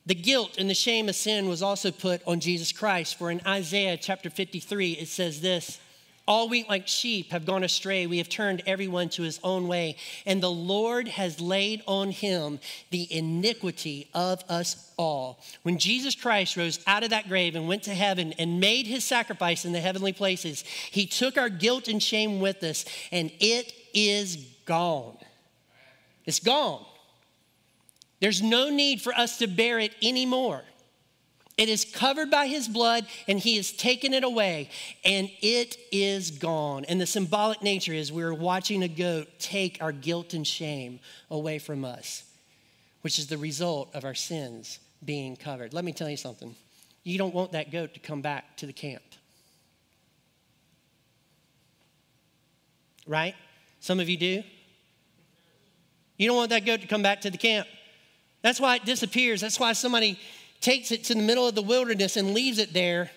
The 0.06 0.16
guilt 0.16 0.58
and 0.58 0.70
the 0.70 0.74
shame 0.74 1.08
of 1.08 1.16
sin 1.16 1.48
was 1.48 1.62
also 1.62 1.92
put 1.92 2.22
on 2.28 2.42
Jesus 2.42 2.72
Christ. 2.74 3.16
For 3.18 3.32
in 3.32 3.42
Isaiah 3.48 3.96
chapter 3.96 4.30
53, 4.30 4.94
it 4.94 5.08
says 5.08 5.40
this 5.40 5.80
All 6.26 6.48
we 6.48 6.66
like 6.70 6.88
sheep 6.88 7.32
have 7.32 7.46
gone 7.46 7.64
astray. 7.64 8.08
We 8.08 8.20
have 8.20 8.30
turned 8.30 8.64
everyone 8.66 9.10
to 9.10 9.24
his 9.24 9.42
own 9.44 9.68
way. 9.68 9.98
And 10.26 10.42
the 10.42 10.50
Lord 10.52 11.10
has 11.10 11.42
laid 11.42 11.84
on 11.86 12.12
him 12.12 12.60
the 12.92 13.14
iniquity 13.14 14.08
of 14.14 14.42
us 14.48 14.94
all. 14.98 15.40
When 15.64 15.78
Jesus 15.78 16.16
Christ 16.16 16.56
rose 16.56 16.80
out 16.88 17.04
of 17.04 17.10
that 17.10 17.28
grave 17.28 17.56
and 17.56 17.68
went 17.68 17.84
to 17.84 17.94
heaven 17.94 18.34
and 18.40 18.62
made 18.62 18.88
his 18.88 19.04
sacrifice 19.04 19.66
in 19.66 19.74
the 19.74 19.82
heavenly 19.82 20.14
places, 20.14 20.64
he 20.92 21.06
took 21.06 21.38
our 21.38 21.50
guilt 21.50 21.90
and 21.90 22.02
shame 22.02 22.40
with 22.40 22.64
us, 22.64 22.86
and 23.12 23.30
it 23.42 23.74
is 23.94 24.38
gone. 24.66 25.18
It's 26.26 26.40
gone. 26.40 26.86
There's 28.22 28.42
no 28.42 28.70
need 28.70 29.02
for 29.02 29.14
us 29.14 29.40
to 29.40 29.48
bear 29.48 29.78
it 29.78 29.94
anymore. 30.02 30.64
It 31.58 31.70
is 31.70 31.86
covered 31.86 32.32
by 32.32 32.48
his 32.48 32.68
blood, 32.68 33.06
and 33.28 33.40
he 33.40 33.58
has 33.58 33.72
taken 33.72 34.14
it 34.14 34.24
away, 34.24 34.70
and 35.06 35.30
it 35.42 35.78
is 35.92 36.32
gone. 36.32 36.84
And 36.86 37.00
the 37.00 37.06
symbolic 37.06 37.62
nature 37.62 37.94
is 37.94 38.12
we're 38.12 38.34
watching 38.34 38.82
a 38.82 38.88
goat 38.88 39.28
take 39.38 39.78
our 39.82 39.92
guilt 39.92 40.34
and 40.34 40.48
shame 40.48 41.00
away 41.30 41.60
from 41.60 41.86
us, 41.86 42.24
which 43.02 43.20
is 43.20 43.28
the 43.28 43.38
result 43.38 43.90
of 43.94 44.04
our 44.04 44.16
sins 44.16 44.80
being 45.06 45.36
covered. 45.36 45.74
Let 45.74 45.86
me 45.86 45.94
tell 45.94 46.10
you 46.10 46.18
something 46.18 46.56
you 47.04 47.18
don't 47.18 47.34
want 47.34 47.52
that 47.52 47.70
goat 47.70 47.94
to 47.94 48.00
come 48.00 48.22
back 48.22 48.58
to 48.58 48.66
the 48.66 48.74
camp. 48.74 49.04
Right? 53.06 53.36
Some 53.82 54.00
of 54.00 54.08
you 54.08 54.16
do. 54.18 54.44
You 56.18 56.28
don't 56.28 56.38
want 56.38 56.52
that 56.52 56.66
goat 56.66 56.82
to 56.82 56.88
come 56.88 57.04
back 57.04 57.22
to 57.22 57.30
the 57.30 57.38
camp. 57.38 57.68
That's 58.42 58.60
why 58.60 58.78
it 58.78 58.86
disappears. 58.86 59.42
That's 59.42 59.60
why 59.60 59.74
somebody 59.74 60.18
takes 60.64 60.92
it 60.92 61.04
to 61.04 61.14
the 61.14 61.22
middle 61.22 61.48
of 61.48 61.56
the 61.56 61.62
wilderness 61.62 62.18
and 62.18 62.34
leaves 62.34 62.58
it 62.58 62.74
there 62.74 63.12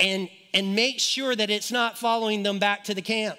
and, 0.00 0.30
and 0.54 0.74
makes 0.74 1.02
sure 1.02 1.34
that 1.34 1.50
it's 1.50 1.72
not 1.72 1.98
following 1.98 2.42
them 2.44 2.58
back 2.58 2.84
to 2.84 2.94
the 2.94 3.02
camp. 3.02 3.36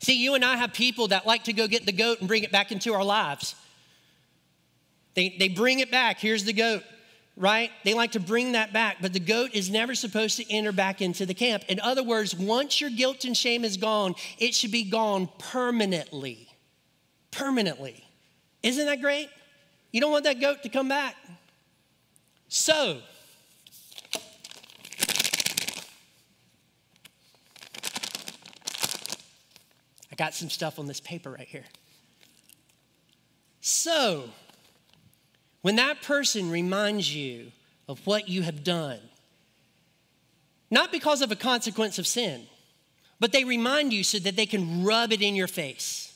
See, 0.00 0.22
you 0.22 0.34
and 0.34 0.44
I 0.44 0.56
have 0.56 0.72
people 0.72 1.08
that 1.08 1.26
like 1.26 1.44
to 1.44 1.52
go 1.52 1.66
get 1.66 1.86
the 1.86 1.92
goat 1.92 2.20
and 2.20 2.28
bring 2.28 2.44
it 2.44 2.52
back 2.52 2.70
into 2.70 2.92
our 2.92 3.04
lives. 3.04 3.54
They, 5.14 5.36
they 5.38 5.48
bring 5.48 5.80
it 5.80 5.90
back. 5.90 6.18
Here's 6.18 6.44
the 6.44 6.52
goat, 6.52 6.82
right? 7.36 7.70
They 7.84 7.94
like 7.94 8.12
to 8.12 8.20
bring 8.20 8.52
that 8.52 8.72
back, 8.72 8.98
but 9.00 9.12
the 9.12 9.20
goat 9.20 9.50
is 9.54 9.70
never 9.70 9.94
supposed 9.94 10.36
to 10.36 10.50
enter 10.52 10.72
back 10.72 11.02
into 11.02 11.26
the 11.26 11.34
camp. 11.34 11.64
In 11.68 11.80
other 11.80 12.02
words, 12.02 12.34
once 12.34 12.80
your 12.80 12.90
guilt 12.90 13.24
and 13.24 13.36
shame 13.36 13.64
is 13.64 13.76
gone, 13.76 14.14
it 14.38 14.54
should 14.54 14.70
be 14.70 14.84
gone 14.84 15.28
permanently. 15.38 16.48
Permanently. 17.30 18.04
Isn't 18.62 18.86
that 18.86 19.00
great? 19.00 19.28
You 19.92 20.00
don't 20.00 20.12
want 20.12 20.24
that 20.24 20.40
goat 20.40 20.62
to 20.62 20.68
come 20.68 20.88
back. 20.88 21.16
So, 22.50 22.98
I 30.10 30.16
got 30.16 30.34
some 30.34 30.50
stuff 30.50 30.80
on 30.80 30.86
this 30.86 30.98
paper 30.98 31.30
right 31.30 31.46
here. 31.46 31.64
So, 33.60 34.30
when 35.62 35.76
that 35.76 36.02
person 36.02 36.50
reminds 36.50 37.14
you 37.14 37.52
of 37.88 38.04
what 38.04 38.28
you 38.28 38.42
have 38.42 38.64
done, 38.64 38.98
not 40.72 40.90
because 40.90 41.22
of 41.22 41.30
a 41.30 41.36
consequence 41.36 42.00
of 42.00 42.06
sin, 42.06 42.46
but 43.20 43.30
they 43.30 43.44
remind 43.44 43.92
you 43.92 44.02
so 44.02 44.18
that 44.18 44.34
they 44.34 44.46
can 44.46 44.82
rub 44.82 45.12
it 45.12 45.22
in 45.22 45.36
your 45.36 45.46
face 45.46 46.09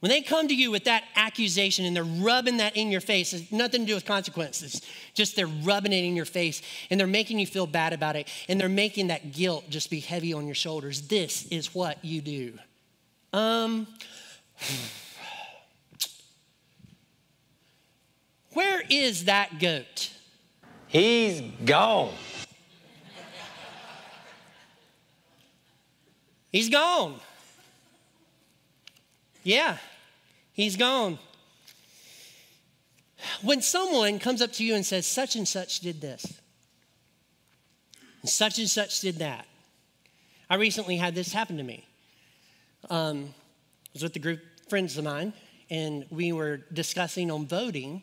when 0.00 0.10
they 0.10 0.22
come 0.22 0.46
to 0.46 0.54
you 0.54 0.70
with 0.70 0.84
that 0.84 1.02
accusation 1.16 1.84
and 1.84 1.96
they're 1.96 2.04
rubbing 2.04 2.58
that 2.58 2.76
in 2.76 2.92
your 2.92 3.00
face, 3.00 3.32
it's 3.32 3.50
nothing 3.50 3.80
to 3.80 3.86
do 3.86 3.94
with 3.94 4.04
consequences. 4.04 4.80
Just 5.12 5.34
they're 5.34 5.48
rubbing 5.48 5.92
it 5.92 6.04
in 6.04 6.14
your 6.14 6.24
face 6.24 6.62
and 6.88 7.00
they're 7.00 7.08
making 7.08 7.40
you 7.40 7.46
feel 7.46 7.66
bad 7.66 7.92
about 7.92 8.14
it 8.14 8.28
and 8.48 8.60
they're 8.60 8.68
making 8.68 9.08
that 9.08 9.32
guilt 9.32 9.68
just 9.68 9.90
be 9.90 9.98
heavy 9.98 10.32
on 10.32 10.46
your 10.46 10.54
shoulders. 10.54 11.08
This 11.08 11.48
is 11.48 11.74
what 11.74 12.04
you 12.04 12.20
do. 12.20 12.56
Um, 13.32 13.88
where 18.52 18.82
is 18.88 19.24
that 19.24 19.58
goat? 19.58 20.12
He's 20.86 21.40
gone. 21.64 22.14
He's 26.52 26.70
gone. 26.70 27.18
Yeah, 29.48 29.78
he's 30.52 30.76
gone. 30.76 31.18
When 33.40 33.62
someone 33.62 34.18
comes 34.18 34.42
up 34.42 34.52
to 34.52 34.62
you 34.62 34.74
and 34.74 34.84
says, 34.84 35.06
such 35.06 35.36
and 35.36 35.48
such 35.48 35.80
did 35.80 36.02
this, 36.02 36.38
and 38.20 38.28
such 38.28 38.58
and 38.58 38.68
such 38.68 39.00
did 39.00 39.20
that, 39.20 39.46
I 40.50 40.56
recently 40.56 40.98
had 40.98 41.14
this 41.14 41.32
happen 41.32 41.56
to 41.56 41.62
me. 41.62 41.86
Um, 42.90 43.30
I 43.30 43.90
was 43.94 44.02
with 44.02 44.16
a 44.16 44.18
group 44.18 44.38
of 44.38 44.68
friends 44.68 44.98
of 44.98 45.04
mine, 45.04 45.32
and 45.70 46.04
we 46.10 46.32
were 46.32 46.58
discussing 46.74 47.30
on 47.30 47.46
voting 47.46 48.02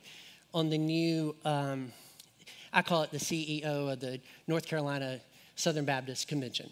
on 0.51 0.71
the 0.71 0.79
new, 0.79 1.35
um, 1.45 1.91
I 2.73 2.81
call 2.81 3.03
it 3.03 3.11
the 3.11 3.19
CEO 3.19 3.93
of 3.93 3.99
the 3.99 4.19
North 4.47 4.65
Carolina 4.65 5.19
Southern 5.55 5.85
Baptist 5.85 6.27
Convention. 6.27 6.71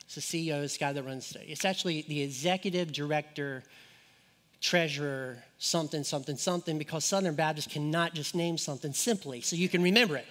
It's 0.00 0.14
the 0.14 0.22
CEO, 0.22 0.62
this 0.62 0.78
guy 0.78 0.94
that 0.94 1.02
runs 1.02 1.28
the 1.28 1.46
It's 1.46 1.66
actually 1.66 2.06
the 2.08 2.22
executive 2.22 2.90
director 2.90 3.64
treasurer, 4.64 5.44
something, 5.58 6.02
something, 6.02 6.38
something, 6.38 6.78
because 6.78 7.04
Southern 7.04 7.34
Baptists 7.34 7.66
cannot 7.66 8.14
just 8.14 8.34
name 8.34 8.56
something 8.56 8.94
simply 8.94 9.42
so 9.42 9.56
you 9.56 9.68
can 9.68 9.82
remember 9.82 10.16
it. 10.16 10.24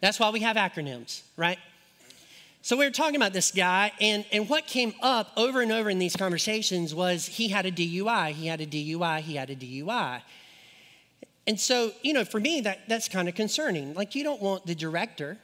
That's 0.00 0.18
why 0.18 0.30
we 0.30 0.40
have 0.40 0.56
acronyms, 0.56 1.20
right? 1.36 1.58
So 2.62 2.74
we 2.74 2.86
were 2.86 2.90
talking 2.90 3.16
about 3.16 3.34
this 3.34 3.50
guy, 3.50 3.92
and, 4.00 4.24
and 4.32 4.48
what 4.48 4.66
came 4.66 4.94
up 5.02 5.30
over 5.36 5.60
and 5.60 5.72
over 5.72 5.90
in 5.90 5.98
these 5.98 6.16
conversations 6.16 6.94
was 6.94 7.26
he 7.26 7.48
had 7.48 7.66
a 7.66 7.70
DUI, 7.70 8.32
he 8.32 8.46
had 8.46 8.62
a 8.62 8.66
DUI, 8.66 9.20
he 9.20 9.36
had 9.36 9.50
a 9.50 9.56
DUI. 9.56 10.22
And 11.46 11.60
so, 11.60 11.92
you 12.00 12.14
know, 12.14 12.24
for 12.24 12.40
me, 12.40 12.62
that, 12.62 12.88
that's 12.88 13.10
kind 13.10 13.28
of 13.28 13.34
concerning. 13.34 13.92
Like, 13.92 14.14
you 14.14 14.24
don't 14.24 14.40
want 14.40 14.64
the 14.64 14.74
director 14.74 15.36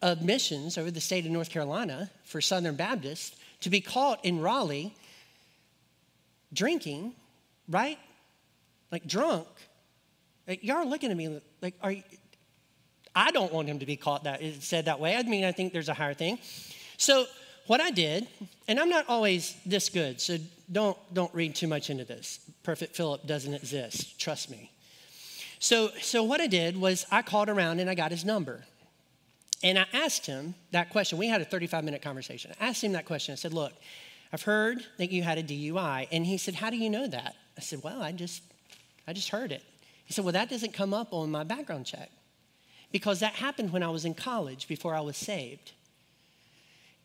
of 0.00 0.22
missions 0.22 0.78
over 0.78 0.92
the 0.92 1.00
state 1.00 1.26
of 1.26 1.32
North 1.32 1.50
Carolina 1.50 2.08
for 2.22 2.40
Southern 2.40 2.76
Baptists 2.76 3.36
to 3.62 3.70
be 3.70 3.80
caught 3.80 4.24
in 4.24 4.40
Raleigh 4.40 4.94
drinking 6.52 7.14
right? 7.72 7.98
Like 8.90 9.06
drunk. 9.06 9.48
Like, 10.46 10.62
y'all 10.62 10.78
are 10.78 10.84
looking 10.84 11.10
at 11.10 11.16
me 11.16 11.40
like, 11.60 11.74
are 11.82 11.92
you, 11.92 12.02
I 13.14 13.30
don't 13.30 13.52
want 13.52 13.68
him 13.68 13.78
to 13.80 13.86
be 13.86 13.96
caught 13.96 14.24
that 14.24 14.40
said 14.60 14.86
that 14.86 15.00
way. 15.00 15.16
I 15.16 15.22
mean, 15.22 15.44
I 15.44 15.52
think 15.52 15.72
there's 15.72 15.88
a 15.88 15.94
higher 15.94 16.14
thing. 16.14 16.38
So 16.96 17.26
what 17.66 17.80
I 17.80 17.90
did, 17.90 18.26
and 18.68 18.80
I'm 18.80 18.88
not 18.88 19.04
always 19.08 19.56
this 19.66 19.88
good, 19.88 20.20
so 20.20 20.38
don't 20.70 20.96
don't 21.12 21.32
read 21.34 21.54
too 21.54 21.68
much 21.68 21.90
into 21.90 22.04
this. 22.04 22.40
Perfect 22.62 22.96
Philip 22.96 23.26
doesn't 23.26 23.52
exist. 23.52 24.18
Trust 24.18 24.50
me. 24.50 24.70
So 25.58 25.90
so 26.00 26.22
what 26.22 26.40
I 26.40 26.46
did 26.46 26.80
was 26.80 27.06
I 27.10 27.22
called 27.22 27.48
around 27.50 27.80
and 27.80 27.90
I 27.90 27.94
got 27.94 28.10
his 28.10 28.24
number. 28.24 28.64
And 29.62 29.78
I 29.78 29.86
asked 29.92 30.26
him 30.26 30.54
that 30.72 30.90
question. 30.90 31.18
We 31.18 31.28
had 31.28 31.40
a 31.40 31.44
35 31.44 31.84
minute 31.84 32.02
conversation. 32.02 32.52
I 32.60 32.68
asked 32.68 32.82
him 32.82 32.92
that 32.92 33.04
question. 33.04 33.32
I 33.32 33.36
said, 33.36 33.52
Look, 33.52 33.72
I've 34.32 34.42
heard 34.42 34.84
that 34.98 35.12
you 35.12 35.22
had 35.22 35.38
a 35.38 35.42
DUI. 35.42 36.08
And 36.10 36.26
he 36.26 36.38
said, 36.38 36.54
How 36.54 36.70
do 36.70 36.76
you 36.76 36.90
know 36.90 37.06
that? 37.06 37.36
I 37.56 37.60
said, 37.60 37.82
Well, 37.82 38.02
I 38.02 38.12
just, 38.12 38.42
I 39.06 39.12
just 39.12 39.28
heard 39.30 39.52
it. 39.52 39.62
He 40.04 40.12
said, 40.12 40.24
Well, 40.24 40.32
that 40.32 40.50
doesn't 40.50 40.72
come 40.72 40.94
up 40.94 41.12
on 41.12 41.30
my 41.30 41.44
background 41.44 41.86
check 41.86 42.10
because 42.90 43.20
that 43.20 43.34
happened 43.34 43.72
when 43.72 43.82
I 43.82 43.90
was 43.90 44.04
in 44.04 44.14
college 44.14 44.68
before 44.68 44.94
I 44.94 45.00
was 45.00 45.16
saved. 45.16 45.72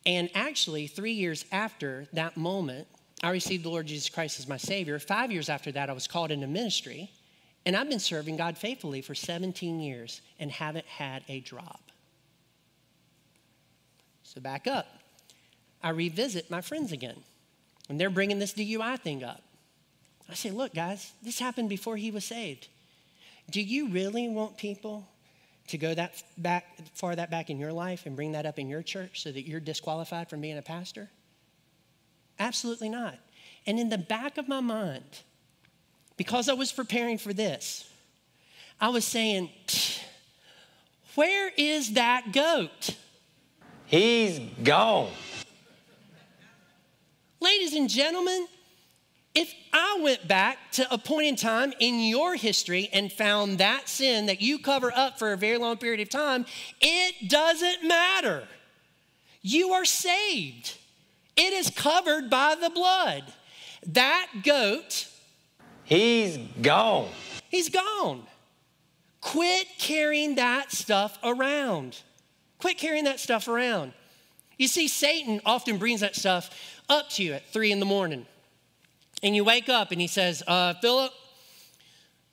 And 0.06 0.30
actually, 0.34 0.86
three 0.86 1.12
years 1.12 1.44
after 1.50 2.06
that 2.12 2.36
moment, 2.36 2.86
I 3.22 3.30
received 3.30 3.64
the 3.64 3.68
Lord 3.68 3.86
Jesus 3.86 4.08
Christ 4.08 4.38
as 4.38 4.46
my 4.46 4.56
Savior. 4.56 4.98
Five 4.98 5.32
years 5.32 5.48
after 5.48 5.72
that, 5.72 5.90
I 5.90 5.92
was 5.92 6.06
called 6.06 6.30
into 6.30 6.46
ministry. 6.46 7.10
And 7.66 7.76
I've 7.76 7.88
been 7.88 7.98
serving 7.98 8.36
God 8.36 8.56
faithfully 8.56 9.02
for 9.02 9.14
17 9.14 9.80
years 9.80 10.22
and 10.38 10.50
haven't 10.50 10.86
had 10.86 11.24
a 11.28 11.40
drop. 11.40 11.90
So 14.22 14.40
back 14.40 14.66
up. 14.66 14.86
I 15.82 15.90
revisit 15.90 16.50
my 16.50 16.60
friends 16.60 16.92
again, 16.92 17.16
and 17.88 18.00
they're 18.00 18.10
bringing 18.10 18.38
this 18.38 18.52
DUI 18.52 18.98
thing 18.98 19.22
up. 19.22 19.42
I 20.28 20.34
say, 20.34 20.50
look, 20.50 20.74
guys, 20.74 21.12
this 21.22 21.38
happened 21.38 21.68
before 21.68 21.96
he 21.96 22.10
was 22.10 22.24
saved. 22.24 22.68
Do 23.50 23.62
you 23.62 23.88
really 23.88 24.28
want 24.28 24.58
people 24.58 25.08
to 25.68 25.78
go 25.78 25.94
that 25.94 26.22
back 26.36 26.66
far 26.94 27.16
that 27.16 27.30
back 27.30 27.50
in 27.50 27.58
your 27.58 27.72
life 27.72 28.04
and 28.06 28.14
bring 28.14 28.32
that 28.32 28.46
up 28.46 28.58
in 28.58 28.68
your 28.68 28.82
church 28.82 29.22
so 29.22 29.32
that 29.32 29.46
you're 29.46 29.60
disqualified 29.60 30.28
from 30.28 30.40
being 30.40 30.58
a 30.58 30.62
pastor? 30.62 31.08
Absolutely 32.38 32.88
not. 32.88 33.18
And 33.66 33.78
in 33.78 33.88
the 33.88 33.98
back 33.98 34.38
of 34.38 34.48
my 34.48 34.60
mind, 34.60 35.22
because 36.16 36.48
I 36.48 36.54
was 36.54 36.72
preparing 36.72 37.18
for 37.18 37.32
this, 37.32 37.88
I 38.80 38.90
was 38.90 39.04
saying, 39.04 39.50
where 41.14 41.50
is 41.56 41.94
that 41.94 42.32
goat? 42.32 42.96
He's 43.86 44.38
gone. 44.62 45.10
Ladies 47.40 47.74
and 47.74 47.88
gentlemen, 47.88 48.46
if 49.38 49.54
I 49.72 50.00
went 50.02 50.26
back 50.26 50.72
to 50.72 50.92
a 50.92 50.98
point 50.98 51.26
in 51.28 51.36
time 51.36 51.72
in 51.78 52.00
your 52.00 52.34
history 52.34 52.88
and 52.92 53.12
found 53.12 53.58
that 53.58 53.88
sin 53.88 54.26
that 54.26 54.40
you 54.40 54.58
cover 54.58 54.92
up 54.94 55.18
for 55.18 55.32
a 55.32 55.36
very 55.36 55.58
long 55.58 55.76
period 55.76 56.00
of 56.00 56.08
time, 56.08 56.44
it 56.80 57.28
doesn't 57.28 57.86
matter. 57.86 58.48
You 59.42 59.70
are 59.74 59.84
saved, 59.84 60.76
it 61.36 61.52
is 61.52 61.70
covered 61.70 62.28
by 62.28 62.56
the 62.60 62.70
blood. 62.70 63.24
That 63.86 64.26
goat, 64.42 65.06
He's 65.84 66.36
gone. 66.60 67.08
he's 67.48 67.68
gone. 67.70 68.24
Quit 69.20 69.66
carrying 69.78 70.34
that 70.34 70.72
stuff 70.72 71.16
around. 71.22 71.96
Quit 72.58 72.76
carrying 72.76 73.04
that 73.04 73.20
stuff 73.20 73.46
around. 73.46 73.92
You 74.58 74.66
see, 74.66 74.88
Satan 74.88 75.40
often 75.46 75.78
brings 75.78 76.00
that 76.00 76.16
stuff 76.16 76.50
up 76.88 77.08
to 77.10 77.22
you 77.22 77.34
at 77.34 77.46
three 77.52 77.70
in 77.70 77.78
the 77.78 77.86
morning. 77.86 78.26
And 79.22 79.34
you 79.34 79.44
wake 79.44 79.68
up 79.68 79.90
and 79.90 80.00
he 80.00 80.06
says, 80.06 80.42
uh, 80.46 80.74
Philip, 80.80 81.12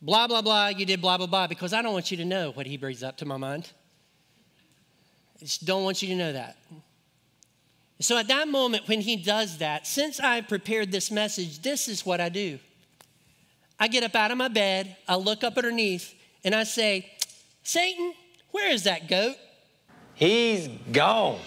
blah, 0.01 0.27
blah, 0.27 0.41
blah, 0.41 0.67
you 0.67 0.85
did 0.85 1.01
blah, 1.01 1.17
blah, 1.17 1.27
blah, 1.27 1.47
because 1.47 1.73
I 1.73 1.81
don't 1.81 1.93
want 1.93 2.11
you 2.11 2.17
to 2.17 2.25
know 2.25 2.51
what 2.51 2.65
he 2.65 2.77
brings 2.77 3.03
up 3.03 3.17
to 3.17 3.25
my 3.25 3.37
mind. 3.37 3.71
I 5.35 5.45
just 5.45 5.65
don't 5.65 5.83
want 5.83 6.01
you 6.01 6.09
to 6.09 6.15
know 6.15 6.33
that. 6.33 6.57
So 7.99 8.17
at 8.17 8.27
that 8.27 8.47
moment 8.47 8.87
when 8.87 9.01
he 9.01 9.15
does 9.15 9.57
that, 9.59 9.87
since 9.87 10.19
I 10.19 10.41
prepared 10.41 10.91
this 10.91 11.09
message, 11.09 11.61
this 11.61 11.87
is 11.87 12.05
what 12.05 12.21
I 12.21 12.29
do. 12.29 12.59
I 13.79 13.87
get 13.87 14.03
up 14.03 14.15
out 14.15 14.31
of 14.31 14.37
my 14.37 14.47
bed, 14.47 14.95
I 15.07 15.15
look 15.15 15.43
up 15.43 15.57
underneath, 15.57 16.13
and 16.43 16.53
I 16.53 16.63
say, 16.63 17.11
Satan, 17.63 18.13
where 18.51 18.69
is 18.69 18.83
that 18.83 19.09
goat? 19.09 19.35
He's 20.13 20.69
gone. 20.91 21.39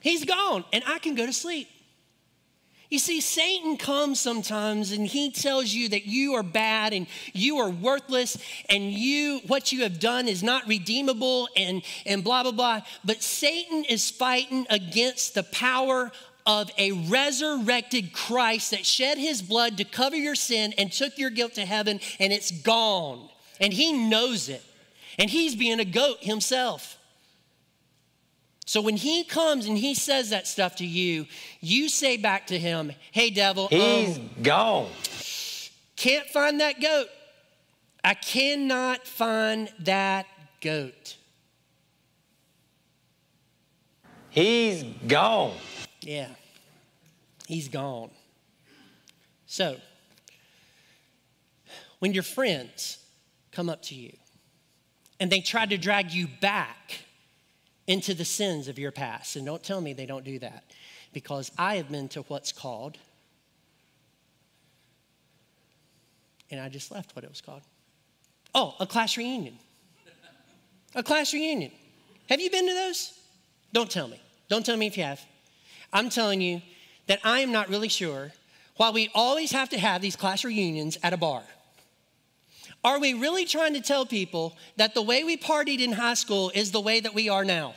He's 0.00 0.24
gone, 0.24 0.64
and 0.72 0.82
I 0.86 0.98
can 0.98 1.14
go 1.14 1.26
to 1.26 1.32
sleep. 1.32 1.68
You 2.92 2.98
see, 2.98 3.22
Satan 3.22 3.78
comes 3.78 4.20
sometimes 4.20 4.92
and 4.92 5.06
he 5.06 5.30
tells 5.30 5.72
you 5.72 5.88
that 5.88 6.04
you 6.04 6.34
are 6.34 6.42
bad 6.42 6.92
and 6.92 7.06
you 7.32 7.56
are 7.56 7.70
worthless 7.70 8.36
and 8.68 8.92
you 8.92 9.40
what 9.46 9.72
you 9.72 9.84
have 9.84 9.98
done 9.98 10.28
is 10.28 10.42
not 10.42 10.68
redeemable 10.68 11.48
and, 11.56 11.80
and 12.04 12.22
blah 12.22 12.42
blah 12.42 12.52
blah. 12.52 12.82
But 13.02 13.22
Satan 13.22 13.84
is 13.84 14.10
fighting 14.10 14.66
against 14.68 15.32
the 15.32 15.42
power 15.42 16.12
of 16.44 16.70
a 16.76 16.92
resurrected 17.08 18.12
Christ 18.12 18.72
that 18.72 18.84
shed 18.84 19.16
his 19.16 19.40
blood 19.40 19.78
to 19.78 19.84
cover 19.84 20.16
your 20.16 20.34
sin 20.34 20.74
and 20.76 20.92
took 20.92 21.16
your 21.16 21.30
guilt 21.30 21.54
to 21.54 21.64
heaven, 21.64 21.98
and 22.20 22.30
it's 22.30 22.50
gone. 22.50 23.26
And 23.58 23.72
he 23.72 24.10
knows 24.10 24.50
it. 24.50 24.62
And 25.18 25.30
he's 25.30 25.56
being 25.56 25.80
a 25.80 25.86
goat 25.86 26.18
himself. 26.20 26.98
So 28.72 28.80
when 28.80 28.96
he 28.96 29.22
comes 29.22 29.66
and 29.66 29.76
he 29.76 29.94
says 29.94 30.30
that 30.30 30.46
stuff 30.46 30.76
to 30.76 30.86
you, 30.86 31.26
you 31.60 31.90
say 31.90 32.16
back 32.16 32.46
to 32.46 32.58
him, 32.58 32.92
Hey, 33.10 33.28
devil, 33.28 33.68
He's 33.68 34.16
um, 34.16 34.30
gone. 34.42 34.88
can't 35.94 36.26
find 36.28 36.58
that 36.60 36.80
goat. 36.80 37.08
I 38.02 38.14
cannot 38.14 39.06
find 39.06 39.70
that 39.80 40.24
goat. 40.62 41.18
He's 44.30 44.84
gone. 45.06 45.52
Yeah, 46.00 46.28
he's 47.46 47.68
gone. 47.68 48.08
So, 49.44 49.76
when 51.98 52.14
your 52.14 52.22
friends 52.22 53.04
come 53.50 53.68
up 53.68 53.82
to 53.82 53.94
you 53.94 54.14
and 55.20 55.30
they 55.30 55.42
try 55.42 55.66
to 55.66 55.76
drag 55.76 56.10
you 56.10 56.26
back 56.40 57.00
into 57.86 58.14
the 58.14 58.24
sins 58.24 58.68
of 58.68 58.78
your 58.78 58.92
past, 58.92 59.36
and 59.36 59.44
don't 59.44 59.62
tell 59.62 59.80
me 59.80 59.92
they 59.92 60.06
don't 60.06 60.24
do 60.24 60.38
that, 60.38 60.64
because 61.12 61.50
I 61.58 61.76
have 61.76 61.90
been 61.90 62.08
to 62.10 62.22
what's 62.22 62.52
called, 62.52 62.98
and 66.50 66.60
I 66.60 66.68
just 66.68 66.90
left 66.90 67.16
what 67.16 67.24
it 67.24 67.30
was 67.30 67.40
called. 67.40 67.62
Oh, 68.54 68.74
a 68.78 68.86
class 68.86 69.16
reunion. 69.16 69.58
A 70.94 71.02
class 71.02 71.32
reunion. 71.32 71.72
Have 72.28 72.40
you 72.40 72.50
been 72.50 72.66
to 72.66 72.74
those? 72.74 73.18
Don't 73.72 73.90
tell 73.90 74.06
me. 74.06 74.20
Don't 74.48 74.64
tell 74.64 74.76
me 74.76 74.86
if 74.86 74.96
you 74.96 75.04
have. 75.04 75.20
I'm 75.92 76.10
telling 76.10 76.40
you 76.40 76.60
that 77.06 77.20
I 77.24 77.40
am 77.40 77.52
not 77.52 77.68
really 77.68 77.88
sure 77.88 78.32
why 78.76 78.90
we 78.90 79.10
always 79.14 79.52
have 79.52 79.70
to 79.70 79.78
have 79.78 80.02
these 80.02 80.16
class 80.16 80.44
reunions 80.44 80.98
at 81.02 81.12
a 81.12 81.16
bar. 81.16 81.42
Are 82.84 82.98
we 82.98 83.14
really 83.14 83.44
trying 83.44 83.74
to 83.74 83.80
tell 83.80 84.04
people 84.04 84.56
that 84.76 84.94
the 84.94 85.02
way 85.02 85.22
we 85.22 85.36
partied 85.36 85.80
in 85.80 85.92
high 85.92 86.14
school 86.14 86.50
is 86.54 86.72
the 86.72 86.80
way 86.80 87.00
that 87.00 87.14
we 87.14 87.28
are 87.28 87.44
now? 87.44 87.74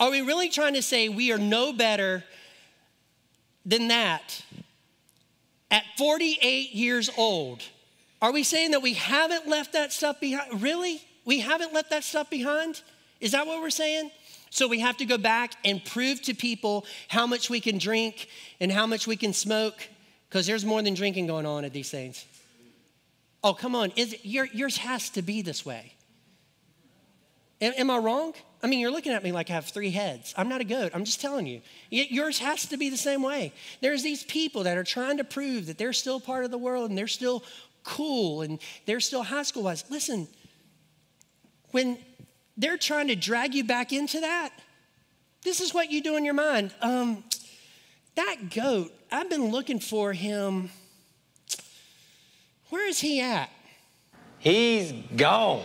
Are 0.00 0.10
we 0.10 0.22
really 0.22 0.48
trying 0.48 0.74
to 0.74 0.82
say 0.82 1.08
we 1.08 1.32
are 1.32 1.38
no 1.38 1.72
better 1.72 2.24
than 3.64 3.88
that 3.88 4.42
at 5.70 5.84
48 5.98 6.72
years 6.72 7.10
old? 7.16 7.62
Are 8.22 8.32
we 8.32 8.42
saying 8.42 8.70
that 8.70 8.80
we 8.80 8.94
haven't 8.94 9.46
left 9.48 9.74
that 9.74 9.92
stuff 9.92 10.20
behind? 10.20 10.62
Really? 10.62 11.02
We 11.24 11.40
haven't 11.40 11.74
left 11.74 11.90
that 11.90 12.04
stuff 12.04 12.30
behind? 12.30 12.82
Is 13.20 13.32
that 13.32 13.46
what 13.46 13.60
we're 13.60 13.70
saying? 13.70 14.10
So 14.50 14.68
we 14.68 14.80
have 14.80 14.96
to 14.98 15.04
go 15.04 15.18
back 15.18 15.54
and 15.64 15.84
prove 15.84 16.22
to 16.22 16.34
people 16.34 16.86
how 17.08 17.26
much 17.26 17.50
we 17.50 17.60
can 17.60 17.78
drink 17.78 18.28
and 18.60 18.72
how 18.72 18.86
much 18.86 19.06
we 19.06 19.16
can 19.16 19.32
smoke, 19.32 19.86
because 20.28 20.46
there's 20.46 20.64
more 20.64 20.80
than 20.80 20.94
drinking 20.94 21.26
going 21.26 21.44
on 21.44 21.64
at 21.64 21.72
these 21.72 21.90
things. 21.90 22.24
Oh, 23.44 23.54
come 23.54 23.74
on. 23.74 23.92
Is 23.96 24.14
it, 24.14 24.20
your, 24.24 24.46
yours 24.46 24.76
has 24.78 25.10
to 25.10 25.22
be 25.22 25.42
this 25.42 25.64
way. 25.64 25.92
Am, 27.60 27.72
am, 27.78 27.90
I 27.90 27.98
wrong? 27.98 28.34
I 28.62 28.66
mean, 28.66 28.80
you're 28.80 28.90
looking 28.90 29.12
at 29.12 29.22
me 29.22 29.32
like 29.32 29.50
I 29.50 29.54
have 29.54 29.66
three 29.66 29.90
heads. 29.90 30.34
I'm 30.36 30.48
not 30.48 30.60
a 30.60 30.64
goat. 30.64 30.92
I'm 30.94 31.04
just 31.04 31.20
telling 31.20 31.46
you. 31.46 31.62
Yours 31.90 32.38
has 32.38 32.66
to 32.66 32.76
be 32.76 32.90
the 32.90 32.96
same 32.96 33.22
way. 33.22 33.52
There's 33.80 34.02
these 34.02 34.24
people 34.24 34.64
that 34.64 34.76
are 34.76 34.84
trying 34.84 35.18
to 35.18 35.24
prove 35.24 35.66
that 35.66 35.78
they're 35.78 35.92
still 35.92 36.20
part 36.20 36.44
of 36.44 36.50
the 36.50 36.58
world 36.58 36.90
and 36.90 36.98
they're 36.98 37.06
still 37.06 37.44
cool 37.82 38.42
and 38.42 38.58
they're 38.84 39.00
still 39.00 39.22
high 39.22 39.44
school 39.44 39.62
wise. 39.62 39.84
Listen, 39.90 40.28
when 41.70 41.98
they're 42.56 42.76
trying 42.76 43.08
to 43.08 43.16
drag 43.16 43.54
you 43.54 43.64
back 43.64 43.92
into 43.92 44.20
that, 44.20 44.50
this 45.42 45.60
is 45.60 45.72
what 45.72 45.90
you 45.90 46.02
do 46.02 46.16
in 46.16 46.24
your 46.24 46.34
mind. 46.34 46.74
Um, 46.82 47.24
that 48.16 48.50
goat, 48.54 48.92
I've 49.12 49.30
been 49.30 49.50
looking 49.50 49.78
for 49.78 50.12
him. 50.12 50.70
Where 52.70 52.88
is 52.88 53.00
he 53.00 53.20
at? 53.20 53.50
He's 54.38 54.92
gone. 55.16 55.62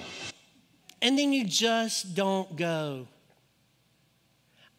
And 1.02 1.18
then 1.18 1.34
you 1.34 1.46
just 1.46 2.16
don't 2.16 2.56
go. 2.56 3.08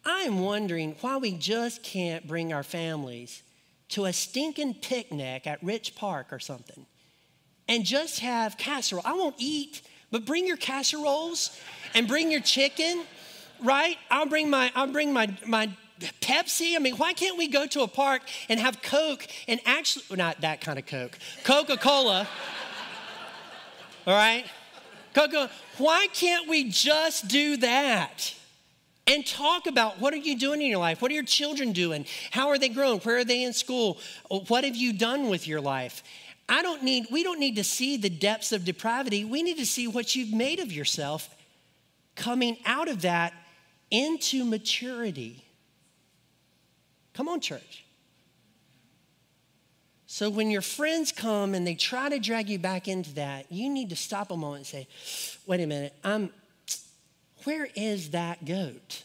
I'm 0.05 0.39
wondering 0.39 0.95
why 1.01 1.17
we 1.17 1.33
just 1.33 1.83
can't 1.83 2.27
bring 2.27 2.51
our 2.51 2.63
families 2.63 3.43
to 3.89 4.05
a 4.05 4.13
stinking 4.13 4.75
picnic 4.75 5.47
at 5.47 5.63
Rich 5.63 5.95
Park 5.95 6.27
or 6.31 6.39
something 6.39 6.85
and 7.67 7.85
just 7.85 8.19
have 8.19 8.57
casserole. 8.57 9.03
I 9.05 9.13
won't 9.13 9.35
eat, 9.37 9.81
but 10.11 10.25
bring 10.25 10.47
your 10.47 10.57
casseroles 10.57 11.57
and 11.93 12.07
bring 12.07 12.31
your 12.31 12.41
chicken, 12.41 13.03
right? 13.63 13.97
I'll 14.09 14.25
bring 14.25 14.49
my 14.49 14.71
I'll 14.75 14.91
bring 14.91 15.13
my 15.13 15.37
my 15.47 15.69
Pepsi. 16.21 16.75
I 16.75 16.79
mean, 16.79 16.95
why 16.95 17.13
can't 17.13 17.37
we 17.37 17.47
go 17.47 17.65
to 17.67 17.81
a 17.81 17.87
park 17.87 18.21
and 18.49 18.59
have 18.59 18.81
Coke 18.81 19.27
and 19.47 19.59
actually 19.65 20.17
not 20.17 20.41
that 20.41 20.61
kind 20.61 20.79
of 20.79 20.85
Coke, 20.85 21.17
Coca-Cola. 21.43 22.27
all 24.07 24.13
right? 24.13 24.45
Coca, 25.13 25.49
why 25.77 26.07
can't 26.13 26.49
we 26.49 26.69
just 26.69 27.27
do 27.27 27.57
that? 27.57 28.33
And 29.05 29.25
talk 29.25 29.67
about 29.67 29.99
what 29.99 30.13
are 30.13 30.17
you 30.17 30.37
doing 30.37 30.61
in 30.61 30.67
your 30.67 30.79
life? 30.79 31.01
What 31.01 31.11
are 31.11 31.13
your 31.13 31.23
children 31.23 31.73
doing? 31.73 32.05
How 32.31 32.49
are 32.49 32.57
they 32.57 32.69
growing? 32.69 32.99
Where 33.01 33.17
are 33.17 33.25
they 33.25 33.43
in 33.43 33.53
school? 33.53 33.99
What 34.47 34.63
have 34.63 34.75
you 34.75 34.93
done 34.93 35.29
with 35.29 35.47
your 35.47 35.59
life? 35.59 36.03
I 36.47 36.61
don't 36.61 36.83
need, 36.83 37.07
we 37.11 37.23
don't 37.23 37.39
need 37.39 37.57
to 37.57 37.63
see 37.63 37.97
the 37.97 38.09
depths 38.09 38.51
of 38.51 38.65
depravity. 38.65 39.25
We 39.25 39.43
need 39.43 39.57
to 39.57 39.65
see 39.65 39.87
what 39.87 40.15
you've 40.15 40.33
made 40.33 40.59
of 40.59 40.71
yourself 40.71 41.29
coming 42.15 42.57
out 42.65 42.87
of 42.87 43.01
that 43.01 43.33
into 43.91 44.45
maturity. 44.45 45.42
Come 47.13 47.27
on, 47.29 47.39
church. 47.39 47.85
So 50.05 50.29
when 50.29 50.51
your 50.51 50.61
friends 50.61 51.11
come 51.11 51.55
and 51.55 51.65
they 51.65 51.73
try 51.73 52.09
to 52.09 52.19
drag 52.19 52.47
you 52.47 52.59
back 52.59 52.87
into 52.87 53.15
that, 53.15 53.51
you 53.51 53.69
need 53.69 53.89
to 53.89 53.95
stop 53.95 54.29
a 54.29 54.37
moment 54.37 54.57
and 54.57 54.67
say, 54.67 54.87
wait 55.47 55.59
a 55.59 55.65
minute, 55.65 55.93
I'm, 56.03 56.29
where 57.45 57.67
is 57.75 58.11
that 58.11 58.45
goat? 58.45 59.03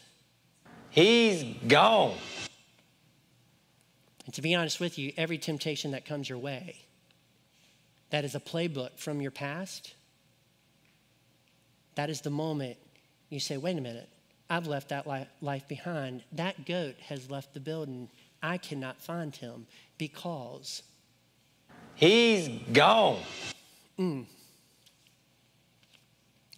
He's 0.91 1.43
gone. 1.67 2.15
And 4.25 4.33
to 4.35 4.41
be 4.43 4.53
honest 4.53 4.79
with 4.79 4.99
you, 4.99 5.11
every 5.17 5.39
temptation 5.39 5.91
that 5.91 6.05
comes 6.05 6.29
your 6.29 6.37
way 6.37 6.75
that 8.11 8.23
is 8.23 8.35
a 8.35 8.39
playbook 8.39 8.97
from 8.97 9.21
your 9.21 9.31
past, 9.31 9.93
that 11.95 12.09
is 12.09 12.21
the 12.21 12.29
moment 12.29 12.77
you 13.29 13.39
say, 13.39 13.57
wait 13.57 13.77
a 13.77 13.81
minute, 13.81 14.09
I've 14.49 14.65
left 14.65 14.89
that 14.89 15.05
life 15.41 15.67
behind. 15.67 16.23
That 16.31 16.65
goat 16.65 16.95
has 17.07 17.29
left 17.29 17.53
the 17.53 17.59
building. 17.59 18.09
I 18.41 18.57
cannot 18.57 18.99
find 18.99 19.35
him 19.35 19.67
because 19.97 20.81
he's 21.95 22.49
gone. 22.73 23.19
Mm. 23.99 24.25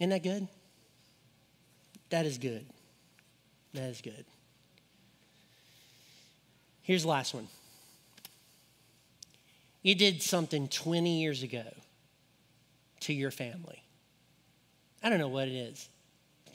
Isn't 0.00 0.10
that 0.10 0.22
good? 0.22 0.48
That 2.10 2.24
is 2.24 2.38
good. 2.38 2.64
That 3.74 3.90
is 3.90 4.00
good. 4.00 4.24
Here's 6.82 7.02
the 7.02 7.08
last 7.08 7.34
one. 7.34 7.48
You 9.82 9.94
did 9.94 10.22
something 10.22 10.68
20 10.68 11.20
years 11.20 11.42
ago 11.42 11.64
to 13.00 13.12
your 13.12 13.30
family. 13.30 13.82
I 15.02 15.08
don't 15.08 15.18
know 15.18 15.28
what 15.28 15.48
it 15.48 15.54
is. 15.54 15.88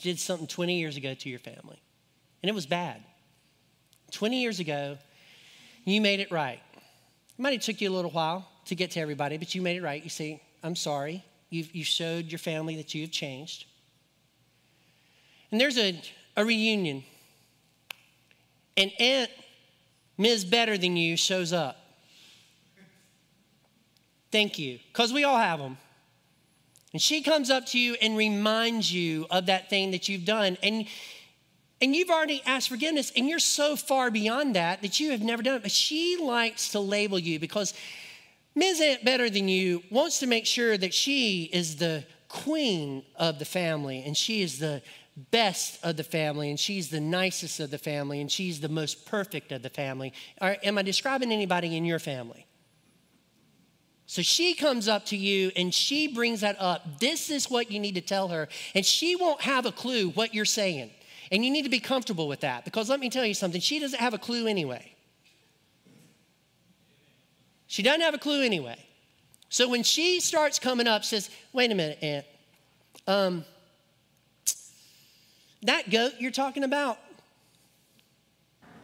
Did 0.02 0.20
something 0.20 0.48
20 0.48 0.80
years 0.80 0.98
ago 0.98 1.14
to 1.14 1.30
your 1.30 1.40
family, 1.40 1.82
and 2.42 2.50
it 2.50 2.54
was 2.54 2.66
bad. 2.66 3.04
20 4.12 4.42
years 4.42 4.60
ago, 4.60 4.98
you 5.86 6.02
made 6.02 6.20
it 6.20 6.32
right. 6.32 6.60
It 6.76 7.42
might 7.42 7.54
have 7.54 7.62
took 7.62 7.82
you 7.82 7.90
a 7.90 7.96
little 7.96 8.12
while 8.12 8.48
to 8.66 8.76
get 8.76 8.92
to 8.92 9.00
everybody, 9.00 9.38
but 9.38 9.54
you 9.56 9.62
made 9.62 9.78
it 9.78 9.84
right. 9.84 10.04
You 10.04 10.10
say, 10.10 10.42
I'm 10.64 10.76
sorry. 10.76 11.24
You've, 11.50 11.74
you 11.74 11.84
showed 11.84 12.32
your 12.32 12.40
family 12.40 12.76
that 12.78 12.94
you 12.94 13.02
have 13.02 13.12
changed. 13.12 13.66
And 15.52 15.62
there's 15.62 15.78
a, 15.78 16.02
a 16.36 16.44
reunion. 16.44 17.04
And 18.76 18.92
Aunt 19.00 19.32
Ms. 20.18 20.46
Better 20.46 20.78
Than 20.78 20.98
You 20.98 21.16
shows 21.16 21.54
up. 21.54 21.78
Thank 24.32 24.60
you. 24.60 24.80
Because 24.92 25.14
we 25.14 25.24
all 25.24 25.38
have 25.38 25.60
them. 25.60 25.78
And 26.98 27.02
she 27.04 27.22
comes 27.22 27.52
up 27.52 27.68
to 27.68 27.80
you 27.80 27.96
and 28.02 28.18
reminds 28.18 28.92
you 28.92 29.28
of 29.30 29.46
that 29.46 29.70
thing 29.70 29.92
that 29.92 30.10
you've 30.10 30.26
done. 30.26 30.58
And, 30.64 30.88
and 31.80 31.96
you've 31.96 32.10
already 32.10 32.42
asked 32.44 32.70
forgiveness, 32.70 33.12
and 33.16 33.30
you're 33.30 33.38
so 33.38 33.76
far 33.76 34.10
beyond 34.10 34.56
that 34.56 34.82
that 34.82 35.00
you 35.00 35.12
have 35.12 35.22
never 35.22 35.44
done 35.44 35.58
it. 35.58 35.62
But 35.62 35.70
she 35.70 36.18
likes 36.20 36.70
to 36.70 36.80
label 36.80 37.20
you 37.20 37.38
because 37.38 37.76
Ms. 38.56 38.82
Aunt 38.82 39.06
Better 39.06 39.30
Than 39.30 39.48
You 39.48 39.84
wants 39.92 40.18
to 40.22 40.26
make 40.26 40.48
sure 40.48 40.76
that 40.76 40.92
she 40.92 41.44
is 41.54 41.76
the 41.76 42.04
queen 42.30 43.04
of 43.16 43.38
the 43.38 43.46
family 43.46 44.02
and 44.04 44.18
she 44.18 44.42
is 44.42 44.58
the 44.58 44.82
best 45.30 45.78
of 45.86 45.98
the 45.98 46.04
family 46.04 46.50
and 46.50 46.60
she's 46.60 46.90
the 46.90 47.00
nicest 47.00 47.60
of 47.60 47.70
the 47.70 47.78
family 47.78 48.22
and 48.22 48.32
she's 48.32 48.60
the 48.60 48.70
most 48.70 49.06
perfect 49.06 49.52
of 49.52 49.62
the 49.62 49.70
family. 49.70 50.14
Am 50.42 50.80
I 50.80 50.82
describing 50.82 51.32
anybody 51.32 51.78
in 51.78 51.86
your 51.86 52.00
family? 52.00 52.47
So 54.10 54.22
she 54.22 54.54
comes 54.54 54.88
up 54.88 55.06
to 55.08 55.18
you 55.18 55.52
and 55.58 55.74
she 55.74 56.08
brings 56.08 56.40
that 56.40 56.56
up. 56.60 57.00
This 57.00 57.30
is 57.30 57.52
what 57.52 57.70
you 57.70 57.78
need 57.78 57.96
to 57.96 58.02
tell 58.02 58.30
her. 58.30 58.48
And 58.74 58.86
she 58.86 59.18
won't 59.18 59.42
have 59.42 59.66
a 59.66 59.72
clue 59.72 60.10
what 60.12 60.34
you're 60.34 60.46
saying. 60.46 60.92
And 61.30 61.44
you 61.44 61.52
need 61.52 61.64
to 61.64 61.70
be 61.70 61.82
comfortable 61.82 62.30
with 62.30 62.40
that 62.40 62.64
because 62.64 62.90
let 62.90 63.02
me 63.02 63.10
tell 63.10 63.26
you 63.26 63.34
something, 63.34 63.60
she 63.60 63.80
doesn't 63.80 64.00
have 64.00 64.14
a 64.14 64.18
clue 64.18 64.48
anyway. 64.48 64.94
She 67.68 67.84
doesn't 67.84 68.00
have 68.00 68.14
a 68.14 68.18
clue 68.18 68.44
anyway. 68.44 68.78
So 69.50 69.68
when 69.68 69.84
she 69.84 70.22
starts 70.22 70.58
coming 70.58 70.88
up, 70.88 71.04
says, 71.04 71.30
wait 71.52 71.70
a 71.70 71.76
minute, 71.76 71.98
Aunt, 72.02 72.26
um, 73.08 73.46
that 75.64 75.90
goat 75.90 76.14
you're 76.18 76.32
talking 76.32 76.64
about, 76.64 76.98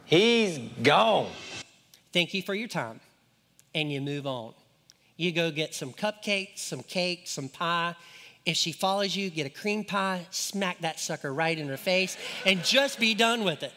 he's 0.04 0.58
gone. 0.82 1.30
Thank 2.12 2.34
you 2.34 2.42
for 2.42 2.54
your 2.54 2.68
time. 2.68 3.00
And 3.74 3.90
you 3.90 4.02
move 4.02 4.26
on. 4.26 4.52
You 5.16 5.32
go 5.32 5.50
get 5.50 5.74
some 5.74 5.92
cupcakes, 5.92 6.58
some 6.58 6.82
cake, 6.82 7.22
some 7.26 7.48
pie. 7.48 7.94
If 8.44 8.56
she 8.56 8.72
follows 8.72 9.16
you, 9.16 9.30
get 9.30 9.46
a 9.46 9.50
cream 9.50 9.84
pie, 9.84 10.26
smack 10.30 10.80
that 10.80 11.00
sucker 11.00 11.32
right 11.32 11.56
in 11.56 11.68
her 11.68 11.76
face, 11.76 12.16
and 12.44 12.62
just 12.62 13.00
be 13.00 13.14
done 13.14 13.44
with 13.44 13.62
it. 13.62 13.72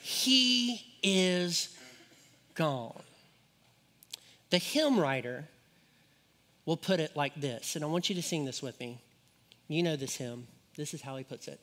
He 0.00 0.84
is 1.02 1.76
gone. 2.54 3.02
The 4.50 4.58
hymn 4.58 4.98
writer 4.98 5.48
will 6.66 6.76
put 6.76 7.00
it 7.00 7.16
like 7.16 7.34
this, 7.40 7.74
and 7.76 7.84
I 7.84 7.88
want 7.88 8.08
you 8.08 8.14
to 8.16 8.22
sing 8.22 8.44
this 8.44 8.62
with 8.62 8.78
me. 8.80 8.98
You 9.68 9.82
know 9.82 9.96
this 9.96 10.16
hymn. 10.16 10.46
This 10.76 10.92
is 10.92 11.00
how 11.00 11.16
he 11.16 11.24
puts 11.24 11.48
it. 11.48 11.60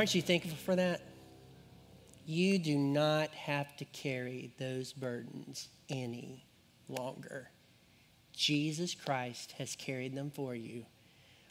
Aren't 0.00 0.14
you 0.14 0.22
thankful 0.22 0.56
for 0.56 0.74
that? 0.76 1.02
You 2.24 2.58
do 2.58 2.78
not 2.78 3.34
have 3.34 3.76
to 3.76 3.84
carry 3.84 4.50
those 4.56 4.94
burdens 4.94 5.68
any 5.90 6.46
longer. 6.88 7.50
Jesus 8.32 8.94
Christ 8.94 9.52
has 9.58 9.76
carried 9.76 10.14
them 10.14 10.30
for 10.30 10.54
you. 10.54 10.86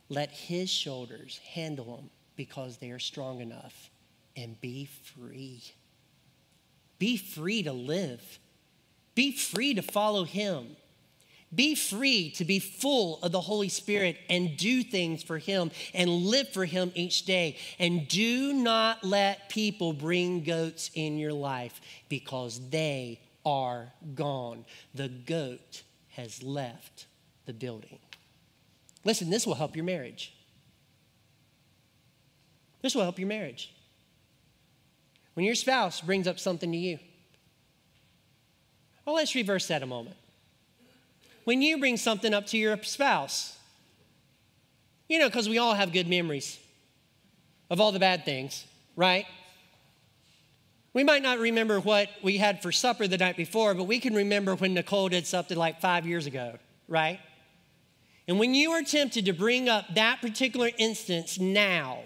Let 0.10 0.32
his 0.32 0.68
shoulders 0.68 1.40
handle 1.54 1.98
them 1.98 2.10
because 2.36 2.78
they 2.78 2.90
are 2.90 2.98
strong 2.98 3.40
enough 3.40 3.92
and 4.36 4.60
be 4.60 4.86
free. 4.86 5.62
Be 6.98 7.18
free 7.18 7.62
to 7.62 7.72
live. 7.72 8.40
Be 9.14 9.32
free 9.32 9.76
to 9.76 9.84
follow 9.84 10.24
him. 10.24 10.76
Be 11.54 11.74
free 11.74 12.30
to 12.32 12.46
be 12.46 12.60
full 12.60 13.20
of 13.24 13.32
the 13.32 13.42
Holy 13.42 13.70
Spirit 13.70 14.18
and 14.30 14.56
do 14.56 14.84
things 14.84 15.24
for 15.24 15.40
Him 15.40 15.72
and 15.96 16.10
live 16.10 16.50
for 16.50 16.64
Him 16.64 16.92
each 16.94 17.26
day. 17.26 17.58
And 17.80 18.08
do 18.08 18.54
not 18.54 19.04
let 19.04 19.50
people 19.50 19.94
bring 19.94 20.44
goats 20.44 20.92
in 20.94 21.18
your 21.18 21.34
life 21.34 21.82
because 22.08 22.70
they 22.70 23.20
are 23.46 23.92
gone. 24.14 24.64
The 24.94 25.08
goat 25.08 25.82
has 26.10 26.44
left 26.44 27.08
the 27.48 27.54
building. 27.54 27.98
Listen, 29.04 29.32
this 29.32 29.48
will 29.48 29.56
help 29.56 29.76
your 29.76 29.86
marriage. 29.86 30.36
This 32.84 32.94
will 32.94 33.04
help 33.04 33.18
your 33.18 33.28
marriage. 33.28 33.74
When 35.34 35.48
your 35.48 35.56
spouse 35.56 36.00
brings 36.00 36.28
up 36.28 36.40
something 36.40 36.72
to 36.72 36.78
you, 36.78 37.00
well, 39.04 39.16
let's 39.16 39.34
reverse 39.34 39.68
that 39.70 39.82
a 39.82 39.88
moment 39.88 40.16
when 41.50 41.64
you 41.64 41.80
bring 41.80 41.98
something 41.98 42.32
up 42.32 42.46
to 42.46 42.60
your 42.60 42.78
spouse. 42.84 43.58
You 45.08 45.18
know, 45.18 45.28
because 45.28 45.50
we 45.50 45.58
all 45.58 45.74
have 45.74 45.92
good 45.92 46.08
memories 46.08 46.60
of 47.72 47.82
all 47.82 47.92
the 47.92 47.98
bad 47.98 48.24
things, 48.24 48.68
right? 48.96 49.26
We 50.94 51.04
might 51.04 51.24
not 51.24 51.40
remember 51.40 51.80
what 51.80 52.08
we 52.22 52.38
had 52.38 52.62
for 52.62 52.72
supper 52.72 53.08
the 53.08 53.18
night 53.18 53.36
before, 53.36 53.74
but 53.74 53.86
we 53.86 54.00
can 54.00 54.14
remember 54.14 54.54
when 54.54 54.76
Nicole 54.76 55.10
did 55.10 55.26
something 55.26 55.58
like 55.58 55.82
five 55.82 56.06
years 56.06 56.28
ago, 56.28 56.60
right? 56.88 57.20
And 58.28 58.38
when 58.38 58.54
you 58.54 58.70
are 58.74 58.84
tempted 58.84 59.26
to 59.26 59.34
bring 59.34 59.68
up 59.68 59.86
that 59.96 60.22
particular 60.22 60.70
instance 60.78 61.40
now, 61.40 62.02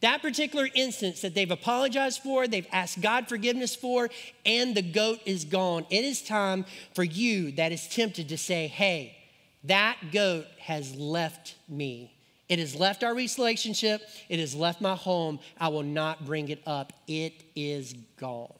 That 0.00 0.22
particular 0.22 0.68
instance 0.74 1.22
that 1.22 1.34
they've 1.34 1.50
apologized 1.50 2.22
for, 2.22 2.46
they've 2.46 2.68
asked 2.70 3.00
God 3.00 3.28
forgiveness 3.28 3.74
for, 3.74 4.08
and 4.46 4.74
the 4.74 4.82
goat 4.82 5.18
is 5.26 5.44
gone. 5.44 5.86
It 5.90 6.04
is 6.04 6.22
time 6.22 6.66
for 6.94 7.02
you 7.02 7.50
that 7.52 7.72
is 7.72 7.88
tempted 7.88 8.28
to 8.28 8.38
say, 8.38 8.68
hey, 8.68 9.16
that 9.64 9.96
goat 10.12 10.46
has 10.60 10.94
left 10.94 11.56
me. 11.68 12.12
It 12.48 12.60
has 12.60 12.76
left 12.76 13.02
our 13.02 13.12
relationship. 13.12 14.00
It 14.28 14.38
has 14.38 14.54
left 14.54 14.80
my 14.80 14.94
home. 14.94 15.40
I 15.60 15.68
will 15.68 15.82
not 15.82 16.24
bring 16.24 16.48
it 16.48 16.62
up. 16.64 16.92
It 17.08 17.42
is 17.56 17.94
gone. 18.16 18.54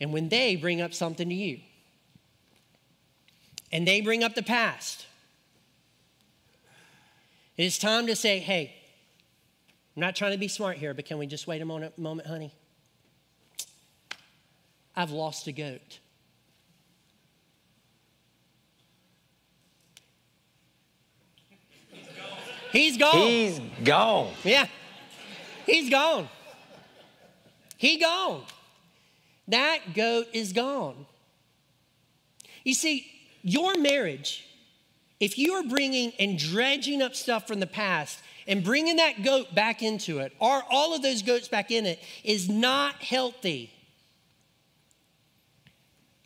And 0.00 0.14
when 0.14 0.30
they 0.30 0.56
bring 0.56 0.80
up 0.80 0.94
something 0.94 1.28
to 1.28 1.34
you, 1.34 1.60
and 3.70 3.86
they 3.86 4.00
bring 4.00 4.24
up 4.24 4.34
the 4.34 4.42
past, 4.42 5.06
it 7.58 7.64
is 7.64 7.78
time 7.78 8.06
to 8.06 8.16
say, 8.16 8.38
hey, 8.38 8.74
I'm 10.00 10.06
not 10.06 10.16
trying 10.16 10.32
to 10.32 10.38
be 10.38 10.48
smart 10.48 10.78
here, 10.78 10.94
but 10.94 11.04
can 11.04 11.18
we 11.18 11.26
just 11.26 11.46
wait 11.46 11.60
a 11.60 11.66
moment, 11.66 11.98
moment 11.98 12.26
honey? 12.26 12.54
I've 14.96 15.10
lost 15.10 15.46
a 15.46 15.52
goat. 15.52 15.98
He's 22.72 22.96
gone. 22.96 23.14
He's 23.14 23.60
gone. 23.84 24.32
Yeah. 24.42 24.68
He's 25.66 25.90
gone. 25.90 26.30
He 27.76 27.98
gone. 27.98 28.44
That 29.48 29.92
goat 29.94 30.28
is 30.32 30.54
gone. 30.54 31.04
You 32.64 32.72
see, 32.72 33.06
your 33.42 33.76
marriage, 33.76 34.48
if 35.20 35.36
you 35.36 35.52
are 35.52 35.62
bringing 35.62 36.14
and 36.18 36.38
dredging 36.38 37.02
up 37.02 37.14
stuff 37.14 37.46
from 37.46 37.60
the 37.60 37.66
past 37.66 38.20
and 38.46 38.64
bringing 38.64 38.96
that 38.96 39.22
goat 39.22 39.54
back 39.54 39.82
into 39.82 40.18
it, 40.18 40.32
or 40.38 40.62
all 40.70 40.94
of 40.94 41.02
those 41.02 41.22
goats 41.22 41.48
back 41.48 41.70
in 41.70 41.86
it, 41.86 41.98
is 42.24 42.48
not 42.48 42.94
healthy. 42.96 43.70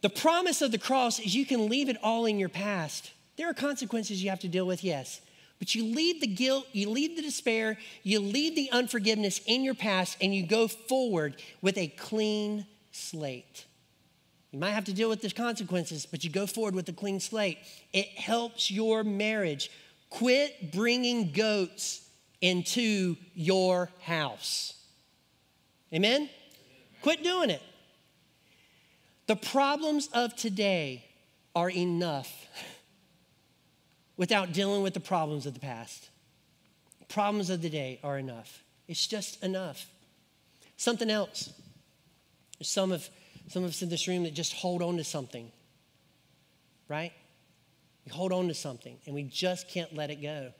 The 0.03 0.11
promise 0.11 0.61
of 0.61 0.71
the 0.71 0.79
cross 0.79 1.19
is 1.19 1.35
you 1.35 1.47
can 1.47 1.69
leave 1.69 1.89
it 1.89 1.97
all 2.03 2.27
in 2.27 2.39
your 2.39 2.49
past. 2.49 3.13
There 3.37 3.49
are 3.49 3.55
consequences 3.55 4.23
you 4.23 4.31
have 4.31 4.41
to 4.41 4.49
deal 4.49 4.67
with, 4.67 4.85
yes. 4.85 5.21
But 5.59 5.75
you 5.75 5.85
leave 5.85 6.21
the 6.21 6.27
guilt, 6.27 6.67
you 6.73 6.91
leave 6.91 7.17
the 7.17 7.23
despair, 7.23 7.79
you 8.03 8.21
leave 8.21 8.55
the 8.55 8.71
unforgiveness 8.71 9.41
in 9.47 9.63
your 9.63 9.75
past, 9.75 10.19
and 10.21 10.35
you 10.35 10.47
go 10.47 10.69
forward 10.69 11.37
with 11.63 11.79
a 11.79 11.89
clean 11.89 12.67
slate. 12.93 13.65
You 14.51 14.59
might 14.59 14.73
have 14.73 14.85
to 14.85 14.93
deal 14.93 15.09
with 15.09 15.21
the 15.21 15.31
consequences, 15.31 16.07
but 16.07 16.23
you 16.23 16.31
go 16.31 16.47
forward 16.47 16.75
with 16.75 16.89
a 16.89 16.93
clean 16.93 17.19
slate. 17.19 17.59
It 17.93 18.09
helps 18.09 18.71
your 18.71 19.03
marriage. 19.03 19.71
Quit 20.11 20.71
bringing 20.71 21.33
goats 21.33 22.04
into 22.41 23.17
your 23.35 23.91
house. 24.03 24.75
Amen? 25.93 26.29
Quit 27.03 27.23
doing 27.23 27.51
it. 27.51 27.63
The 29.27 29.37
problems 29.37 30.09
of 30.13 30.35
today 30.37 31.05
are 31.55 31.71
enough 31.71 32.47
without 34.17 34.53
dealing 34.53 34.83
with 34.83 34.95
the 34.95 35.01
problems 35.01 35.47
of 35.47 35.55
the 35.55 35.61
past. 35.61 36.11
Problems 37.09 37.49
of 37.51 37.63
the 37.63 37.71
day 37.71 38.01
are 38.03 38.19
enough. 38.19 38.63
It's 38.89 39.07
just 39.07 39.43
enough. 39.43 39.87
Something 40.77 41.11
else. 41.11 41.53
some 42.61 42.93
of 42.93 43.09
some 43.49 43.63
of 43.63 43.71
us 43.71 43.83
in 43.83 43.89
this 43.89 44.09
room 44.09 44.25
that 44.25 44.35
just 44.35 44.55
hold 44.55 44.83
on 44.83 44.97
to 44.97 45.05
something, 45.05 45.51
right? 46.89 47.13
You 48.05 48.13
hold 48.13 48.33
on 48.33 48.49
to 48.49 48.55
something 48.55 48.97
and 49.07 49.15
we 49.15 49.23
just 49.23 49.69
can't 49.69 49.95
let 49.95 50.11
it 50.11 50.23
go. 50.23 50.53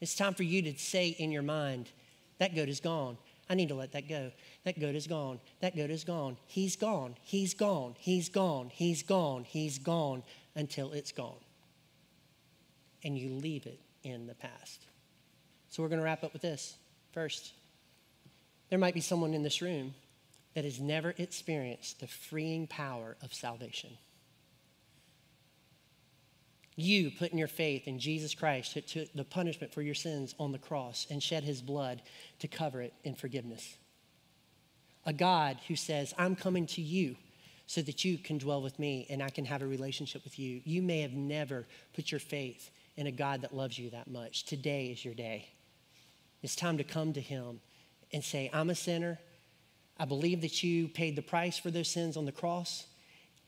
It's 0.00 0.14
time 0.14 0.34
for 0.34 0.42
you 0.42 0.62
to 0.62 0.78
say 0.78 1.08
in 1.08 1.32
your 1.32 1.42
mind, 1.42 1.90
that 2.38 2.54
goat 2.54 2.68
is 2.68 2.80
gone. 2.80 3.16
I 3.48 3.54
need 3.54 3.68
to 3.68 3.74
let 3.74 3.92
that 3.92 4.08
go. 4.08 4.32
That 4.64 4.78
goat 4.78 4.94
is 4.94 5.06
gone. 5.06 5.40
That 5.60 5.76
goat 5.76 5.90
is 5.90 6.04
gone. 6.04 6.36
He's 6.46 6.76
gone. 6.76 7.14
He's 7.22 7.54
gone. 7.54 7.94
He's 7.98 8.28
gone. 8.28 8.70
He's 8.72 9.02
gone. 9.02 9.44
He's 9.44 9.78
gone 9.78 10.22
until 10.54 10.92
it's 10.92 11.12
gone 11.12 11.38
and 13.06 13.16
you 13.16 13.30
leave 13.30 13.66
it 13.66 13.80
in 14.02 14.26
the 14.26 14.34
past. 14.34 14.86
So 15.68 15.82
we're 15.82 15.88
going 15.88 16.00
to 16.00 16.04
wrap 16.04 16.24
up 16.24 16.32
with 16.32 16.42
this. 16.42 16.76
First, 17.12 17.52
there 18.68 18.80
might 18.80 18.94
be 18.94 19.00
someone 19.00 19.32
in 19.32 19.44
this 19.44 19.62
room 19.62 19.94
that 20.54 20.64
has 20.64 20.80
never 20.80 21.14
experienced 21.16 22.00
the 22.00 22.08
freeing 22.08 22.66
power 22.66 23.16
of 23.22 23.32
salvation. 23.32 23.90
You 26.76 27.10
putting 27.10 27.38
your 27.38 27.48
faith 27.48 27.88
in 27.88 27.98
Jesus 27.98 28.34
Christ 28.34 28.74
who 28.74 28.82
took 28.82 29.12
the 29.14 29.24
punishment 29.24 29.72
for 29.72 29.82
your 29.82 29.94
sins 29.94 30.34
on 30.38 30.52
the 30.52 30.58
cross 30.58 31.06
and 31.10 31.22
shed 31.22 31.42
his 31.42 31.62
blood 31.62 32.02
to 32.40 32.48
cover 32.48 32.82
it 32.82 32.92
in 33.02 33.14
forgiveness. 33.14 33.76
A 35.06 35.12
God 35.12 35.58
who 35.68 35.76
says, 35.76 36.12
I'm 36.18 36.36
coming 36.36 36.66
to 36.68 36.82
you 36.82 37.16
so 37.66 37.80
that 37.82 38.04
you 38.04 38.18
can 38.18 38.38
dwell 38.38 38.62
with 38.62 38.78
me 38.78 39.06
and 39.08 39.22
I 39.22 39.30
can 39.30 39.44
have 39.46 39.62
a 39.62 39.66
relationship 39.66 40.22
with 40.22 40.38
you. 40.38 40.60
You 40.64 40.82
may 40.82 41.00
have 41.00 41.14
never 41.14 41.66
put 41.94 42.12
your 42.12 42.20
faith 42.20 42.70
in 42.96 43.06
a 43.06 43.12
God 43.12 43.42
that 43.42 43.54
loves 43.54 43.78
you 43.78 43.90
that 43.90 44.08
much. 44.08 44.44
Today 44.44 44.86
is 44.86 45.04
your 45.04 45.14
day. 45.14 45.48
It's 46.42 46.56
time 46.56 46.78
to 46.78 46.84
come 46.84 47.12
to 47.14 47.20
Him 47.20 47.60
and 48.12 48.22
say, 48.22 48.50
I'm 48.52 48.70
a 48.70 48.74
sinner. 48.74 49.18
I 49.98 50.04
believe 50.04 50.42
that 50.42 50.62
you 50.62 50.88
paid 50.88 51.16
the 51.16 51.22
price 51.22 51.58
for 51.58 51.70
those 51.70 51.88
sins 51.88 52.16
on 52.16 52.24
the 52.24 52.32
cross, 52.32 52.86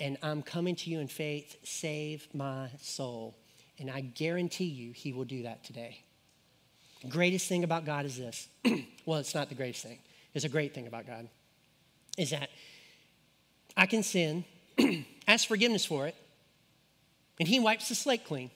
and 0.00 0.16
I'm 0.22 0.42
coming 0.42 0.76
to 0.76 0.90
you 0.90 1.00
in 1.00 1.08
faith. 1.08 1.56
Save 1.64 2.28
my 2.32 2.70
soul. 2.80 3.36
And 3.78 3.90
I 3.90 4.00
guarantee 4.00 4.64
you, 4.64 4.92
He 4.92 5.12
will 5.12 5.24
do 5.24 5.42
that 5.44 5.64
today. 5.64 6.02
The 7.02 7.08
greatest 7.08 7.48
thing 7.48 7.64
about 7.64 7.84
God 7.84 8.04
is 8.06 8.16
this 8.16 8.48
well, 9.06 9.20
it's 9.20 9.34
not 9.34 9.48
the 9.48 9.54
greatest 9.54 9.84
thing, 9.84 9.98
it's 10.34 10.44
a 10.44 10.48
great 10.48 10.74
thing 10.74 10.86
about 10.86 11.06
God, 11.06 11.28
is 12.16 12.30
that 12.30 12.50
I 13.76 13.86
can 13.86 14.02
sin, 14.02 14.44
ask 15.28 15.46
forgiveness 15.46 15.84
for 15.84 16.06
it, 16.06 16.16
and 17.38 17.48
He 17.48 17.60
wipes 17.60 17.88
the 17.88 17.94
slate 17.94 18.24
clean. 18.24 18.50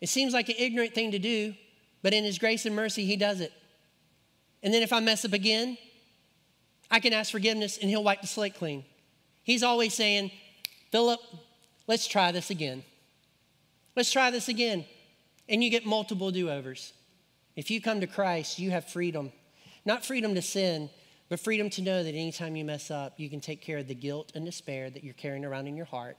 It 0.00 0.08
seems 0.08 0.34
like 0.34 0.48
an 0.48 0.56
ignorant 0.58 0.94
thing 0.94 1.12
to 1.12 1.18
do, 1.18 1.54
but 2.02 2.12
in 2.12 2.24
His 2.24 2.38
grace 2.38 2.66
and 2.66 2.74
mercy, 2.74 3.04
He 3.04 3.16
does 3.16 3.40
it. 3.40 3.52
And 4.62 4.72
then 4.72 4.82
if 4.82 4.92
I 4.92 5.00
mess 5.00 5.24
up 5.24 5.32
again, 5.32 5.78
I 6.90 7.00
can 7.00 7.12
ask 7.12 7.30
forgiveness 7.30 7.78
and 7.78 7.88
He'll 7.88 8.02
wipe 8.04 8.20
the 8.20 8.26
slate 8.26 8.56
clean. 8.56 8.84
He's 9.44 9.62
always 9.62 9.94
saying, 9.94 10.32
Philip, 10.90 11.20
let's 11.86 12.06
try 12.06 12.32
this 12.32 12.50
again. 12.50 12.82
Let's 13.94 14.10
try 14.10 14.30
this 14.30 14.48
again. 14.48 14.84
And 15.48 15.62
you 15.62 15.70
get 15.70 15.86
multiple 15.86 16.30
do 16.30 16.50
overs. 16.50 16.92
If 17.54 17.70
you 17.70 17.80
come 17.80 18.00
to 18.00 18.06
Christ, 18.06 18.58
you 18.58 18.72
have 18.72 18.86
freedom. 18.86 19.30
Not 19.84 20.04
freedom 20.04 20.34
to 20.34 20.42
sin, 20.42 20.90
but 21.28 21.38
freedom 21.38 21.70
to 21.70 21.82
know 21.82 22.02
that 22.02 22.14
anytime 22.14 22.56
you 22.56 22.64
mess 22.64 22.90
up, 22.90 23.20
you 23.20 23.30
can 23.30 23.40
take 23.40 23.60
care 23.60 23.78
of 23.78 23.86
the 23.86 23.94
guilt 23.94 24.32
and 24.34 24.44
despair 24.44 24.90
that 24.90 25.04
you're 25.04 25.14
carrying 25.14 25.44
around 25.44 25.68
in 25.68 25.76
your 25.76 25.86
heart 25.86 26.16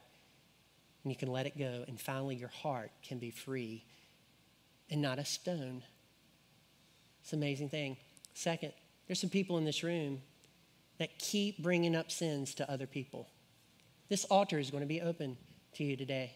and 1.05 1.11
you 1.11 1.15
can 1.15 1.31
let 1.31 1.45
it 1.45 1.55
go, 1.55 1.85
and 1.87 2.01
finally 2.01 2.35
your 2.35 2.49
heart 2.49 2.89
can 3.07 3.19
be 3.19 3.29
free 3.29 3.85
and 4.89 5.03
not 5.03 5.19
a 5.19 5.25
stone. 5.25 5.83
It's 7.21 7.31
an 7.31 7.37
amazing 7.37 7.69
thing. 7.69 7.97
Second, 8.33 8.73
there's 9.05 9.21
some 9.21 9.29
people 9.29 9.59
in 9.59 9.65
this 9.65 9.83
room 9.83 10.21
that 10.99 11.19
keep 11.19 11.61
bringing 11.61 11.95
up 11.95 12.11
sins 12.11 12.53
to 12.55 12.71
other 12.71 12.87
people. 12.87 13.27
This 14.09 14.25
altar 14.25 14.59
is 14.59 14.71
going 14.71 14.81
to 14.81 14.87
be 14.87 15.01
open 15.01 15.37
to 15.73 15.83
you 15.83 15.97
today. 15.97 16.33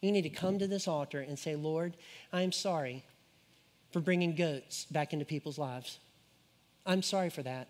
You 0.00 0.12
need 0.12 0.22
to 0.22 0.30
come 0.30 0.58
to 0.58 0.66
this 0.66 0.86
altar 0.86 1.20
and 1.20 1.38
say, 1.38 1.56
Lord, 1.56 1.96
I 2.32 2.42
am 2.42 2.52
sorry 2.52 3.04
for 3.90 4.00
bringing 4.00 4.34
goats 4.34 4.86
back 4.86 5.12
into 5.12 5.24
people's 5.24 5.58
lives. 5.58 5.98
I'm 6.84 7.02
sorry 7.02 7.30
for 7.30 7.42
that. 7.42 7.68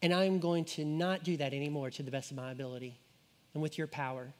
And 0.00 0.14
I'm 0.14 0.38
going 0.38 0.64
to 0.66 0.84
not 0.84 1.24
do 1.24 1.36
that 1.38 1.52
anymore 1.52 1.90
to 1.90 2.02
the 2.02 2.10
best 2.10 2.30
of 2.30 2.36
my 2.36 2.52
ability 2.52 2.98
and 3.52 3.62
with 3.62 3.76
your 3.76 3.86
power. 3.86 4.32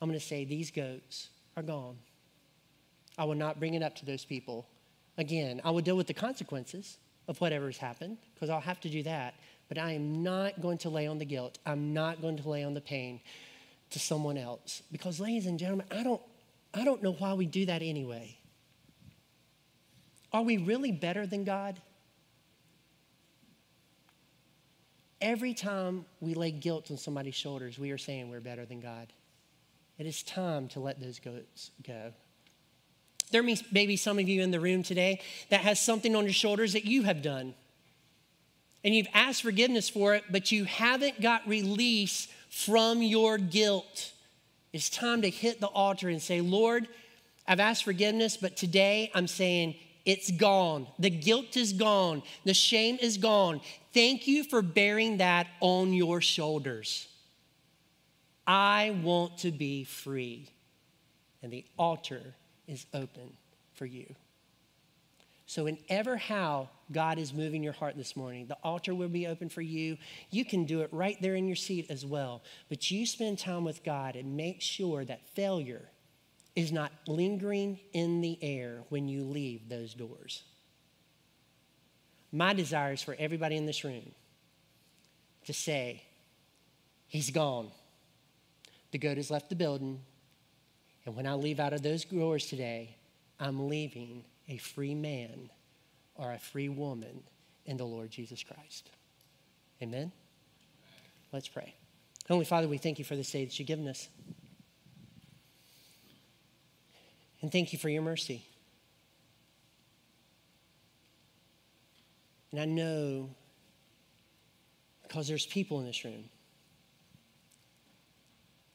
I'm 0.00 0.08
going 0.08 0.18
to 0.18 0.24
say, 0.24 0.44
These 0.44 0.70
goats 0.70 1.28
are 1.56 1.62
gone. 1.62 1.96
I 3.16 3.24
will 3.24 3.34
not 3.34 3.60
bring 3.60 3.74
it 3.74 3.82
up 3.82 3.94
to 3.96 4.06
those 4.06 4.24
people 4.24 4.66
again. 5.18 5.60
I 5.64 5.70
will 5.70 5.80
deal 5.80 5.96
with 5.96 6.06
the 6.06 6.14
consequences 6.14 6.98
of 7.28 7.40
whatever 7.40 7.66
has 7.66 7.76
happened 7.76 8.18
because 8.34 8.50
I'll 8.50 8.60
have 8.60 8.80
to 8.80 8.88
do 8.88 9.02
that. 9.04 9.34
But 9.72 9.80
I 9.80 9.92
am 9.92 10.22
not 10.22 10.60
going 10.60 10.76
to 10.78 10.90
lay 10.90 11.06
on 11.06 11.18
the 11.18 11.24
guilt. 11.24 11.56
I'm 11.64 11.94
not 11.94 12.20
going 12.20 12.36
to 12.36 12.46
lay 12.46 12.62
on 12.62 12.74
the 12.74 12.82
pain 12.82 13.22
to 13.88 13.98
someone 13.98 14.36
else. 14.36 14.82
Because, 14.92 15.18
ladies 15.18 15.46
and 15.46 15.58
gentlemen, 15.58 15.86
I 15.90 16.02
don't, 16.02 16.20
I 16.74 16.84
don't 16.84 17.02
know 17.02 17.12
why 17.12 17.32
we 17.32 17.46
do 17.46 17.64
that 17.64 17.80
anyway. 17.80 18.36
Are 20.30 20.42
we 20.42 20.58
really 20.58 20.92
better 20.92 21.26
than 21.26 21.44
God? 21.44 21.80
Every 25.22 25.54
time 25.54 26.04
we 26.20 26.34
lay 26.34 26.50
guilt 26.50 26.90
on 26.90 26.98
somebody's 26.98 27.34
shoulders, 27.34 27.78
we 27.78 27.92
are 27.92 27.98
saying 27.98 28.28
we're 28.28 28.40
better 28.40 28.66
than 28.66 28.80
God. 28.80 29.10
It 29.96 30.04
is 30.04 30.22
time 30.22 30.68
to 30.68 30.80
let 30.80 31.00
those 31.00 31.18
goats 31.18 31.70
go. 31.82 32.12
There 33.30 33.42
may 33.42 33.86
be 33.86 33.96
some 33.96 34.18
of 34.18 34.28
you 34.28 34.42
in 34.42 34.50
the 34.50 34.60
room 34.60 34.82
today 34.82 35.22
that 35.48 35.60
has 35.60 35.80
something 35.80 36.14
on 36.14 36.24
your 36.24 36.34
shoulders 36.34 36.74
that 36.74 36.84
you 36.84 37.04
have 37.04 37.22
done. 37.22 37.54
And 38.84 38.94
you've 38.94 39.08
asked 39.14 39.42
forgiveness 39.42 39.88
for 39.88 40.14
it, 40.14 40.24
but 40.30 40.50
you 40.50 40.64
haven't 40.64 41.20
got 41.20 41.46
release 41.46 42.28
from 42.50 43.02
your 43.02 43.38
guilt. 43.38 44.12
It's 44.72 44.90
time 44.90 45.22
to 45.22 45.30
hit 45.30 45.60
the 45.60 45.68
altar 45.68 46.08
and 46.08 46.20
say, 46.20 46.40
Lord, 46.40 46.88
I've 47.46 47.60
asked 47.60 47.84
forgiveness, 47.84 48.36
but 48.36 48.56
today 48.56 49.10
I'm 49.14 49.28
saying 49.28 49.74
It's 50.04 50.30
gone. 50.30 50.86
The 50.98 51.10
guilt 51.10 51.56
is 51.56 51.72
gone. 51.72 52.22
The 52.44 52.54
shame 52.54 52.98
is 53.00 53.18
gone. 53.18 53.60
Thank 53.94 54.26
you 54.26 54.42
for 54.44 54.62
bearing 54.62 55.18
that 55.18 55.46
on 55.60 55.92
your 55.92 56.20
shoulders. 56.20 57.06
I 58.46 58.98
want 59.02 59.38
to 59.38 59.52
be 59.52 59.84
free. 59.84 60.48
And 61.42 61.52
the 61.52 61.64
altar 61.78 62.34
is 62.66 62.86
open 62.92 63.36
for 63.74 63.86
you. 63.86 64.14
So, 65.52 65.66
in 65.66 65.76
ever 65.90 66.16
how 66.16 66.70
God 66.92 67.18
is 67.18 67.34
moving 67.34 67.62
your 67.62 67.74
heart 67.74 67.94
this 67.94 68.16
morning, 68.16 68.46
the 68.46 68.56
altar 68.64 68.94
will 68.94 69.10
be 69.10 69.26
open 69.26 69.50
for 69.50 69.60
you. 69.60 69.98
You 70.30 70.46
can 70.46 70.64
do 70.64 70.80
it 70.80 70.88
right 70.94 71.20
there 71.20 71.34
in 71.34 71.46
your 71.46 71.56
seat 71.56 71.88
as 71.90 72.06
well. 72.06 72.40
But 72.70 72.90
you 72.90 73.04
spend 73.04 73.38
time 73.38 73.62
with 73.62 73.84
God 73.84 74.16
and 74.16 74.34
make 74.34 74.62
sure 74.62 75.04
that 75.04 75.28
failure 75.34 75.90
is 76.56 76.72
not 76.72 76.90
lingering 77.06 77.80
in 77.92 78.22
the 78.22 78.38
air 78.40 78.78
when 78.88 79.08
you 79.08 79.24
leave 79.24 79.68
those 79.68 79.92
doors. 79.92 80.42
My 82.32 82.54
desire 82.54 82.94
is 82.94 83.02
for 83.02 83.14
everybody 83.18 83.58
in 83.58 83.66
this 83.66 83.84
room 83.84 84.10
to 85.44 85.52
say, 85.52 86.02
He's 87.08 87.28
gone. 87.28 87.70
The 88.90 88.96
goat 88.96 89.18
has 89.18 89.30
left 89.30 89.50
the 89.50 89.56
building. 89.56 90.00
And 91.04 91.14
when 91.14 91.26
I 91.26 91.34
leave 91.34 91.60
out 91.60 91.74
of 91.74 91.82
those 91.82 92.06
doors 92.06 92.46
today, 92.46 92.96
I'm 93.38 93.68
leaving 93.68 94.24
a 94.48 94.56
free 94.56 94.94
man 94.94 95.50
or 96.14 96.32
a 96.32 96.38
free 96.38 96.68
woman 96.68 97.22
in 97.64 97.76
the 97.76 97.84
Lord 97.84 98.10
Jesus 98.10 98.42
Christ. 98.42 98.90
Amen? 99.80 100.12
Let's 101.32 101.48
pray. 101.48 101.74
Holy 102.28 102.44
Father, 102.44 102.68
we 102.68 102.78
thank 102.78 102.98
you 102.98 103.04
for 103.04 103.16
this 103.16 103.30
day 103.30 103.44
that 103.44 103.58
you've 103.58 103.68
given 103.68 103.88
us. 103.88 104.08
And 107.40 107.50
thank 107.50 107.72
you 107.72 107.78
for 107.78 107.88
your 107.88 108.02
mercy. 108.02 108.44
And 112.52 112.60
I 112.60 112.66
know 112.66 113.30
because 115.02 115.26
there's 115.26 115.46
people 115.46 115.80
in 115.80 115.86
this 115.86 116.04
room 116.04 116.24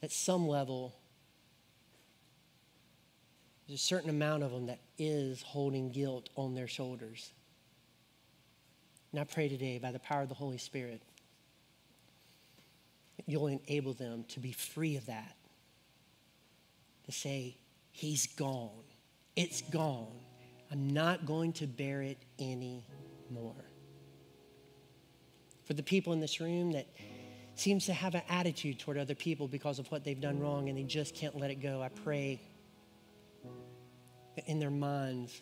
at 0.04 0.12
some 0.12 0.48
level, 0.48 0.96
there's 3.68 3.82
a 3.82 3.84
certain 3.84 4.10
amount 4.10 4.44
of 4.44 4.52
them 4.52 4.68
that 4.68 4.80
is 4.98 5.42
holding 5.42 5.92
guilt 5.92 6.30
on 6.36 6.56
their 6.56 6.68
shoulders. 6.68 7.32
And 9.12 9.20
I 9.20 9.26
pray 9.26 9.50
today, 9.50 9.78
by 9.78 9.92
the 9.92 10.00
power 10.00 10.22
of 10.22 10.30
the 10.30 10.36
Holy 10.36 10.58
Spirit, 10.58 11.02
you'll 13.26 13.48
enable 13.48 13.94
them 13.94 14.24
to 14.30 14.40
be 14.40 14.52
free 14.52 14.96
of 14.96 15.06
that, 15.08 15.36
to 17.06 17.12
say, 17.12 17.58
He's 17.92 18.28
gone. 18.28 18.84
It's 19.36 19.62
gone. 19.62 20.20
I'm 20.72 20.94
not 20.94 21.26
going 21.26 21.54
to 21.54 21.68
bear 21.68 22.04
it 22.04 22.18
anymore. 22.38 22.84
For 25.66 25.74
the 25.74 25.84
people 25.84 26.14
in 26.14 26.20
this 26.20 26.40
room 26.40 26.74
that 26.74 26.86
seems 27.56 27.88
to 27.88 27.94
have 27.94 28.14
an 28.14 28.22
attitude 28.30 28.78
toward 28.78 28.98
other 28.98 29.16
people 29.16 29.48
because 29.48 29.80
of 29.80 29.88
what 29.92 30.04
they've 30.04 30.22
done 30.22 30.40
wrong 30.40 30.70
and 30.70 30.78
they 30.78 30.84
just 30.84 31.16
can't 31.16 31.36
let 31.36 31.50
it 31.50 31.56
go, 31.56 31.82
I 31.82 31.90
pray 31.90 32.40
that 34.38 34.48
in 34.48 34.60
their 34.60 34.72
minds 34.72 35.42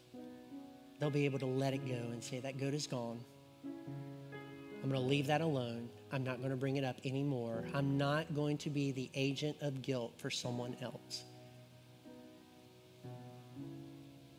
they'll 1.00 1.12
be 1.12 1.26
able 1.26 1.40
to 1.40 1.46
let 1.46 1.74
it 1.74 1.88
go 1.88 1.94
and 1.94 2.24
say, 2.24 2.40
That 2.40 2.58
goat 2.58 2.74
is 2.74 2.88
gone. 2.88 3.24
I'm 3.64 4.90
going 4.90 5.02
to 5.02 5.08
leave 5.08 5.28
that 5.28 5.42
alone. 5.42 5.90
I'm 6.12 6.24
not 6.24 6.40
going 6.40 6.52
to 6.52 6.58
bring 6.58 6.78
it 6.78 6.84
up 6.84 6.98
anymore. 7.06 7.66
I'm 7.74 7.98
not 7.98 8.34
going 8.34 8.58
to 8.60 8.70
be 8.70 8.92
the 8.92 9.10
agent 9.14 9.58
of 9.62 9.84
guilt 9.84 10.14
for 10.18 10.30
someone 10.30 10.76
else. 10.82 11.24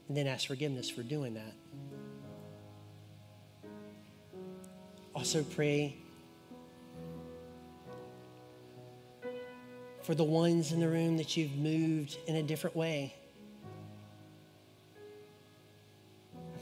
and 0.09 0.17
then 0.17 0.27
ask 0.27 0.47
forgiveness 0.47 0.89
for 0.89 1.03
doing 1.03 1.35
that. 1.35 1.53
Also, 5.15 5.43
pray 5.43 5.97
for 10.03 10.15
the 10.15 10.25
ones 10.25 10.73
in 10.73 10.81
the 10.81 10.89
room 10.89 11.17
that 11.17 11.37
you've 11.37 11.57
moved 11.57 12.19
in 12.27 12.37
a 12.37 12.43
different 12.43 12.77
way. 12.77 13.15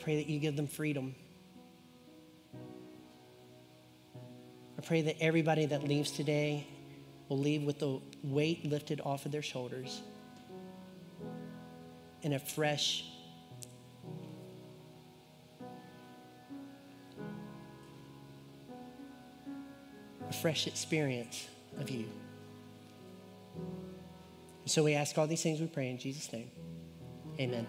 Pray 0.04 0.16
that 0.16 0.26
you 0.26 0.38
give 0.38 0.54
them 0.54 0.66
freedom. 0.66 1.14
I 4.78 4.82
pray 4.82 5.00
that 5.00 5.16
everybody 5.18 5.64
that 5.64 5.82
leaves 5.82 6.10
today 6.10 6.66
will 7.30 7.38
leave 7.38 7.62
with 7.62 7.78
the 7.78 8.00
weight 8.22 8.66
lifted 8.66 9.00
off 9.02 9.24
of 9.24 9.32
their 9.32 9.40
shoulders 9.40 10.02
and 12.22 12.34
a 12.34 12.38
fresh 12.38 13.06
a 20.28 20.32
fresh 20.34 20.66
experience 20.66 21.48
of 21.78 21.88
you. 21.88 22.04
so 24.66 24.82
we 24.82 24.92
ask 24.92 25.16
all 25.16 25.26
these 25.26 25.42
things 25.42 25.60
we 25.60 25.66
pray 25.66 25.88
in 25.88 25.96
Jesus' 25.96 26.30
name. 26.30 26.50
Amen. 27.40 27.66